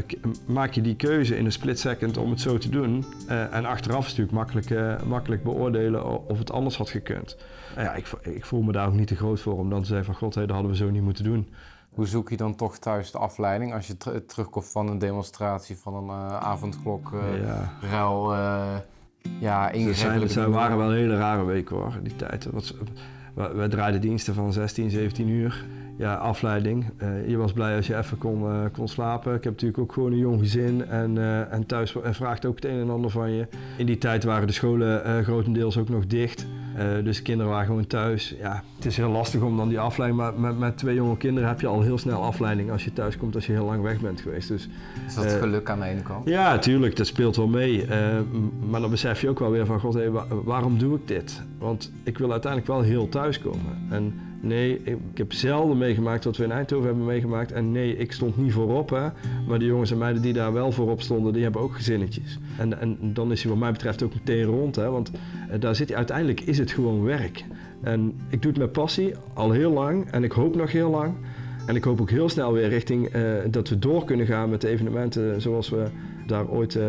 maak 0.47 0.73
je 0.73 0.81
die 0.81 0.97
keuze 0.97 1.37
in 1.37 1.45
een 1.45 1.53
split 1.53 1.79
second 1.79 2.17
om 2.17 2.31
het 2.31 2.41
zo 2.41 2.59
te 2.59 2.69
doen. 2.69 3.05
En 3.29 3.65
achteraf 3.65 4.07
is 4.07 4.17
natuurlijk 4.17 4.37
makkelijk, 4.37 5.05
makkelijk 5.07 5.43
beoordelen 5.43 6.29
of 6.29 6.39
het 6.39 6.53
anders 6.53 6.77
had 6.77 6.91
gekund. 6.91 7.37
ja, 7.77 7.95
ik, 7.95 8.07
ik, 8.23 8.45
voel 8.45 8.63
me 8.63 8.73
daar 8.73 8.87
ook 8.87 8.95
niet 8.95 9.09
te 9.09 9.17
groot 9.17 9.41
voor 9.41 9.59
om 9.59 9.71
dan 9.71 9.81
te 9.81 9.89
zeggen 9.89 10.07
van 10.07 10.15
god, 10.15 10.35
dat 10.35 10.51
hadden 10.51 10.71
we 10.71 10.77
zo 10.77 10.91
niet 10.91 11.03
moeten 11.03 11.25
doen. 11.25 11.49
Hoe 11.95 12.07
zoek 12.07 12.31
je 12.31 12.37
dan 12.37 12.55
toch 12.55 12.79
thuis 12.79 13.11
de 13.11 13.19
afleiding 13.19 13.75
als 13.75 13.87
je 13.87 14.25
terugkomt 14.27 14.69
van 14.69 14.89
een 14.89 14.99
demonstratie, 14.99 15.77
van 15.77 15.95
een 15.95 16.11
avondklok, 16.31 17.11
ja. 17.43 17.73
ruil, 17.81 18.35
ja, 19.41 19.71
ingrepen? 19.71 20.21
Het 20.21 20.33
zijn, 20.33 20.51
waren 20.51 20.77
wel 20.77 20.91
hele 20.91 21.17
rare 21.17 21.45
weken 21.45 21.77
hoor, 21.77 21.99
die 22.03 22.17
tijd. 22.17 22.45
Wat, 22.45 22.75
we 23.35 23.67
draaiden 23.69 24.01
diensten 24.01 24.35
van 24.35 24.53
16, 24.53 24.91
17 24.91 25.29
uur 25.29 25.65
ja, 25.97 26.15
afleiding. 26.15 26.85
Uh, 27.03 27.29
je 27.29 27.37
was 27.37 27.53
blij 27.53 27.77
als 27.77 27.87
je 27.87 27.97
even 27.97 28.19
kon, 28.19 28.43
uh, 28.43 28.65
kon 28.73 28.89
slapen. 28.89 29.35
Ik 29.35 29.45
heb 29.45 29.53
natuurlijk 29.53 29.81
ook 29.81 29.93
gewoon 29.93 30.13
een 30.13 30.19
jong 30.19 30.39
gezin 30.39 30.87
en, 30.87 31.17
uh, 31.17 31.53
en 31.53 31.67
thuis 31.67 31.95
vraagt 32.03 32.47
ook 32.47 32.55
het 32.55 32.65
een 32.65 32.81
en 32.81 32.91
ander 32.91 33.11
van 33.11 33.31
je. 33.31 33.47
In 33.77 33.87
die 33.87 33.99
tijd 33.99 34.25
waren 34.25 34.47
de 34.47 34.53
scholen 34.53 35.25
grotendeels 35.25 35.79
ook 35.79 35.89
nog 35.89 36.07
dicht. 36.07 36.47
dus 37.05 37.17
de 37.17 37.23
kinderen 37.23 37.53
waren 37.53 37.67
gewoon 37.67 37.87
thuis. 37.87 38.35
Ja, 38.39 38.63
het 38.77 38.85
is 38.85 38.97
heel 38.97 39.11
lastig 39.11 39.41
om 39.41 39.57
dan 39.57 39.69
die 39.69 39.81
afleiding, 39.81 40.21
maar 40.21 40.41
met, 40.41 40.59
met, 40.59 40.79
twee 40.79 40.95
jonge 40.95 41.17
kinderen 41.17 41.49
heb 41.49 41.61
je 41.61 41.67
al 41.67 41.83
heel 41.83 41.99
snel 41.99 42.23
afleiding 42.23 42.71
als 42.71 42.85
je 42.85 42.93
thuis 42.93 43.17
komt 43.17 43.35
als 43.35 43.47
je 43.47 43.53
heel 43.53 43.65
lang 43.65 43.83
weg 43.83 44.01
bent 44.01 44.21
geweest. 44.21 44.49
Dus, 44.49 44.69
is 45.07 45.15
dat 45.15 45.33
geluk 45.33 45.71
aan 45.71 45.81
de 45.81 45.87
ene 45.87 46.03
kant? 46.03 46.29
Ja, 46.29 46.59
tuurlijk, 46.59 46.97
dat 46.97 47.07
speelt 47.07 47.37
wel 47.37 47.49
mee. 47.49 47.87
maar 48.69 48.81
dan 48.81 48.91
besef 48.91 49.21
je 49.21 49.29
ook 49.29 49.39
wel 49.39 49.51
weer 49.51 49.67
van, 49.67 49.81
god, 49.81 49.95
hey, 49.95 50.11
waarom 50.45 50.79
doe 50.79 50.97
ik 50.97 51.09
dit? 51.09 51.43
Want 51.59 51.93
ik 52.03 52.19
wil 52.19 52.31
uiteindelijk 52.33 52.73
wel 52.73 52.83
heel 52.83 53.09
thuis 53.09 53.41
komen. 53.41 53.87
En 53.91 54.15
Nee, 54.45 54.81
ik, 54.85 54.99
heb 55.15 55.33
zelden 55.33 55.79
meegemaakt 55.79 56.25
wat 56.25 56.37
we 56.37 56.45
in 56.45 56.51
Eindhoven 56.51 56.87
hebben 56.87 57.05
meegemaakt. 57.05 57.53
En 57.53 57.73
nee, 57.73 57.97
ik 57.97 58.13
stond 58.13 58.37
niet 58.37 58.53
voorop. 58.53 58.91
Hè. 58.91 59.09
Maar 59.49 59.59
de 59.59 59.65
jongens 59.65 59.91
en 59.91 59.99
meiden 59.99 60.23
die 60.23 60.33
daar 60.33 60.53
wel 60.53 60.73
voorop 60.73 61.03
stonden, 61.03 61.33
die 61.33 61.43
hebben 61.43 61.61
ook 61.61 61.75
gezinnetjes. 61.75 62.39
En, 62.59 62.81
en 62.81 62.99
dan 63.01 63.33
is 63.33 63.43
hij 63.43 63.51
wat 63.51 63.61
mij 63.61 63.73
betreft 63.73 64.03
ook 64.03 64.15
meteen 64.15 64.45
rond. 64.45 64.77
Hè, 64.77 64.91
want 64.91 65.11
eh, 65.51 65.61
daar 65.61 65.75
zit 65.75 65.89
hij, 65.89 65.97
uiteindelijk 65.97 66.41
is 66.41 66.59
het 66.59 66.71
gewoon 66.71 67.03
werk. 67.03 67.45
En 67.81 68.21
ik 68.29 68.43
doe 68.43 68.51
het 68.51 68.61
met 68.61 68.73
passie, 68.73 69.15
al 69.35 69.51
heel 69.51 69.73
lang. 69.73 70.11
En 70.11 70.25
ik 70.25 70.33
hoop 70.33 70.57
nog 70.57 70.73
heel 70.73 70.91
lang. 70.91 71.15
En 71.67 71.77
ik 71.77 71.85
hoop 71.85 72.01
ook 72.01 72.11
heel 72.11 72.29
snel 72.29 72.53
weer 72.53 72.69
richting 72.69 73.15
uh, 73.17 73.23
dat 73.51 73.69
we 73.69 73.79
door 73.79 74.05
kunnen 74.05 74.27
gaan 74.27 74.51
met 74.51 74.61
de 74.61 74.69
evenementen 74.69 75.41
zoals 75.41 75.69
we 75.69 75.85
daar 76.27 76.49
ooit 76.49 76.75
uh, 76.75 76.83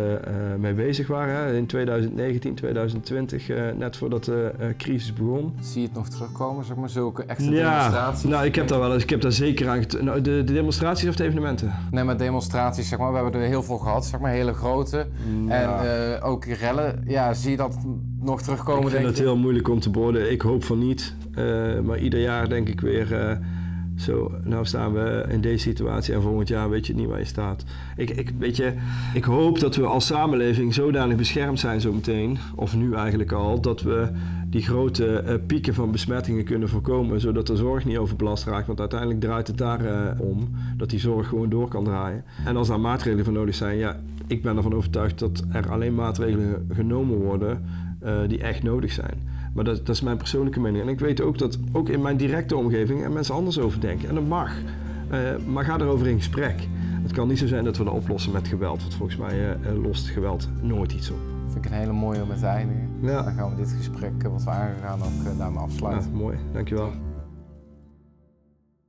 mee 0.60 0.74
bezig 0.74 1.08
waren. 1.08 1.36
Hè. 1.36 1.56
In 1.56 1.66
2019, 1.66 2.56
2020, 2.56 3.50
uh, 3.50 3.62
net 3.78 3.98
voordat 3.98 4.26
de 4.26 4.54
crisis 4.78 5.14
begon. 5.14 5.54
Zie 5.62 5.82
je 5.82 5.88
het 5.88 5.96
nog 5.96 6.10
terugkomen, 6.10 6.66
zeg 6.66 6.76
maar, 6.76 6.90
zulke 6.90 7.24
extra 7.24 7.52
ja, 7.52 7.70
demonstraties? 7.70 8.30
Nou, 8.30 8.46
ik 8.46 8.56
heb 8.56 8.68
daar 8.68 8.80
wel 8.80 8.94
eens, 8.94 9.04
ik 9.04 9.10
heb 9.10 9.22
daar 9.22 9.32
zeker 9.32 9.70
aan 9.70 9.84
nou, 10.02 10.22
de, 10.22 10.44
de, 10.44 10.54
demonstraties 10.54 11.10
of 11.10 11.16
de 11.16 11.24
evenementen? 11.24 11.74
Nee, 11.92 12.04
maar 12.04 12.18
demonstraties, 12.18 12.90
zeg 12.90 13.00
maar, 13.00 13.10
we 13.10 13.16
hebben 13.16 13.42
er 13.42 13.48
heel 13.48 13.64
veel 13.64 13.78
gehad, 13.78 14.06
zeg 14.06 14.20
maar, 14.20 14.32
hele 14.32 14.54
grote. 14.54 15.08
Ja. 15.48 15.84
En 15.84 16.22
ook 16.22 16.46
rellen, 16.46 17.04
ja, 17.08 17.34
zie 17.34 17.52
je 17.52 17.58
dat 17.58 17.78
nog 18.20 18.42
terugkomen, 18.42 18.84
Ik 18.84 18.90
vind 18.90 19.06
het 19.06 19.20
heel 19.20 19.38
moeilijk 19.38 19.70
om 19.70 19.80
te 19.80 19.90
beoordelen. 19.90 20.32
Ik 20.32 20.42
hoop 20.42 20.64
van 20.64 20.80
niet. 20.80 21.16
maar 21.84 22.00
ieder 22.00 22.20
jaar 22.20 22.50
denk 22.50 22.68
ik 22.68 22.82
weer 22.82 23.40
zo, 23.98 24.32
nou 24.44 24.66
staan 24.66 24.94
we 24.94 25.26
in 25.30 25.42
deze 25.42 25.70
situatie 25.70 26.14
en 26.14 26.22
volgend 26.22 26.48
jaar 26.48 26.70
weet 26.70 26.88
je 26.88 26.96
niet 26.96 27.08
waar 27.08 27.20
je 27.20 27.26
staat. 27.26 27.64
Ik, 27.96 28.10
ik, 28.10 28.34
weet 28.40 28.56
je, 28.56 28.74
ik 29.14 29.24
hoop 29.24 29.60
dat 29.60 29.76
we 29.76 29.86
als 29.86 30.06
samenleving 30.06 30.74
zodanig 30.74 31.18
beschermd 31.18 31.60
zijn 31.60 31.82
zometeen, 31.82 32.38
of 32.56 32.76
nu 32.76 32.94
eigenlijk 32.94 33.32
al, 33.32 33.62
dat 33.62 33.82
we 33.82 34.10
die 34.50 34.62
grote 34.62 35.24
uh, 35.28 35.34
pieken 35.48 35.74
van 35.74 35.92
besmettingen 35.92 36.44
kunnen 36.44 36.70
voorkomen, 36.70 37.20
zodat 37.20 37.48
de 37.48 37.56
zorg 37.56 37.86
niet 37.86 37.98
overbelast 37.98 38.46
raakt. 38.46 38.68
Want 38.68 38.80
uiteindelijk 38.80 39.20
draait 39.20 39.48
het 39.48 39.58
daar 39.58 39.86
uh, 39.86 40.20
om, 40.20 40.50
dat 40.78 40.90
die 40.90 41.00
zorg 41.00 41.28
gewoon 41.28 41.50
door 41.50 41.68
kan 41.68 41.84
draaien. 41.84 42.24
En 42.46 42.58
als 42.58 42.68
daar 42.68 42.80
maatregelen 42.80 43.26
voor 43.26 43.34
nodig 43.34 43.56
zijn, 43.56 43.78
ja, 43.78 44.00
ik 44.28 44.42
ben 44.42 44.58
ervan 44.58 44.74
overtuigd 44.74 45.20
dat 45.20 45.44
er 45.52 45.72
alleen 45.72 45.96
maatregelen 45.96 46.68
genomen 46.74 47.18
worden 47.18 47.66
uh, 48.04 48.18
die 48.28 48.42
echt 48.42 48.64
nodig 48.64 48.92
zijn. 48.92 49.35
Maar 49.56 49.64
dat, 49.64 49.86
dat, 49.86 49.96
is 49.96 50.02
mijn 50.02 50.18
persoonlijke 50.18 50.60
mening. 50.60 50.84
En 50.84 50.90
ik 50.90 51.00
weet 51.00 51.22
ook 51.22 51.38
dat 51.38 51.58
ook 51.72 51.90
in 51.90 52.02
mijn 52.02 52.18
directe 52.18 52.56
omgeving 52.56 53.04
er 53.04 53.12
mensen 53.12 53.36
anders 53.36 53.60
over 53.60 53.80
denken. 53.80 54.10
En 54.10 54.16
dat 54.16 54.28
mag. 54.28 54.52
Uh, 55.12 55.46
maar 55.46 55.64
ga 55.64 55.80
erover 55.80 56.08
in 56.08 56.18
gesprek. 56.18 56.68
Het 57.02 57.12
kan 57.12 57.28
niet 57.28 57.40
zo 57.40 57.48
zijn 57.48 57.64
dat 57.64 57.78
we 57.78 57.84
dat 57.84 57.94
oplossen 57.94 58.32
met 58.32 58.48
geweld. 58.48 58.82
Want 58.82 58.94
volgens 58.96 59.18
mij 59.18 59.50
uh, 59.50 59.84
lost 59.84 60.08
geweld 60.08 60.50
nooit 60.62 60.92
iets 60.92 61.12
op. 61.12 61.18
Dat 61.44 61.52
vind 61.52 61.66
ik 61.66 61.72
een 61.72 61.78
hele 61.78 61.92
mooie 61.92 62.22
om 62.22 62.28
met 62.28 62.40
te 62.40 62.46
eindigen. 62.46 62.90
Ja. 63.02 63.22
Dan 63.22 63.34
gaan 63.34 63.50
we 63.50 63.56
dit 63.56 63.76
gesprek 63.78 64.24
wat 64.24 64.44
we 64.44 64.50
aangegaan 64.50 65.00
ook 65.04 65.38
daarmee 65.38 65.60
afsluiten. 65.60 66.12
Ja, 66.12 66.18
mooi, 66.18 66.38
dankjewel. 66.54 66.92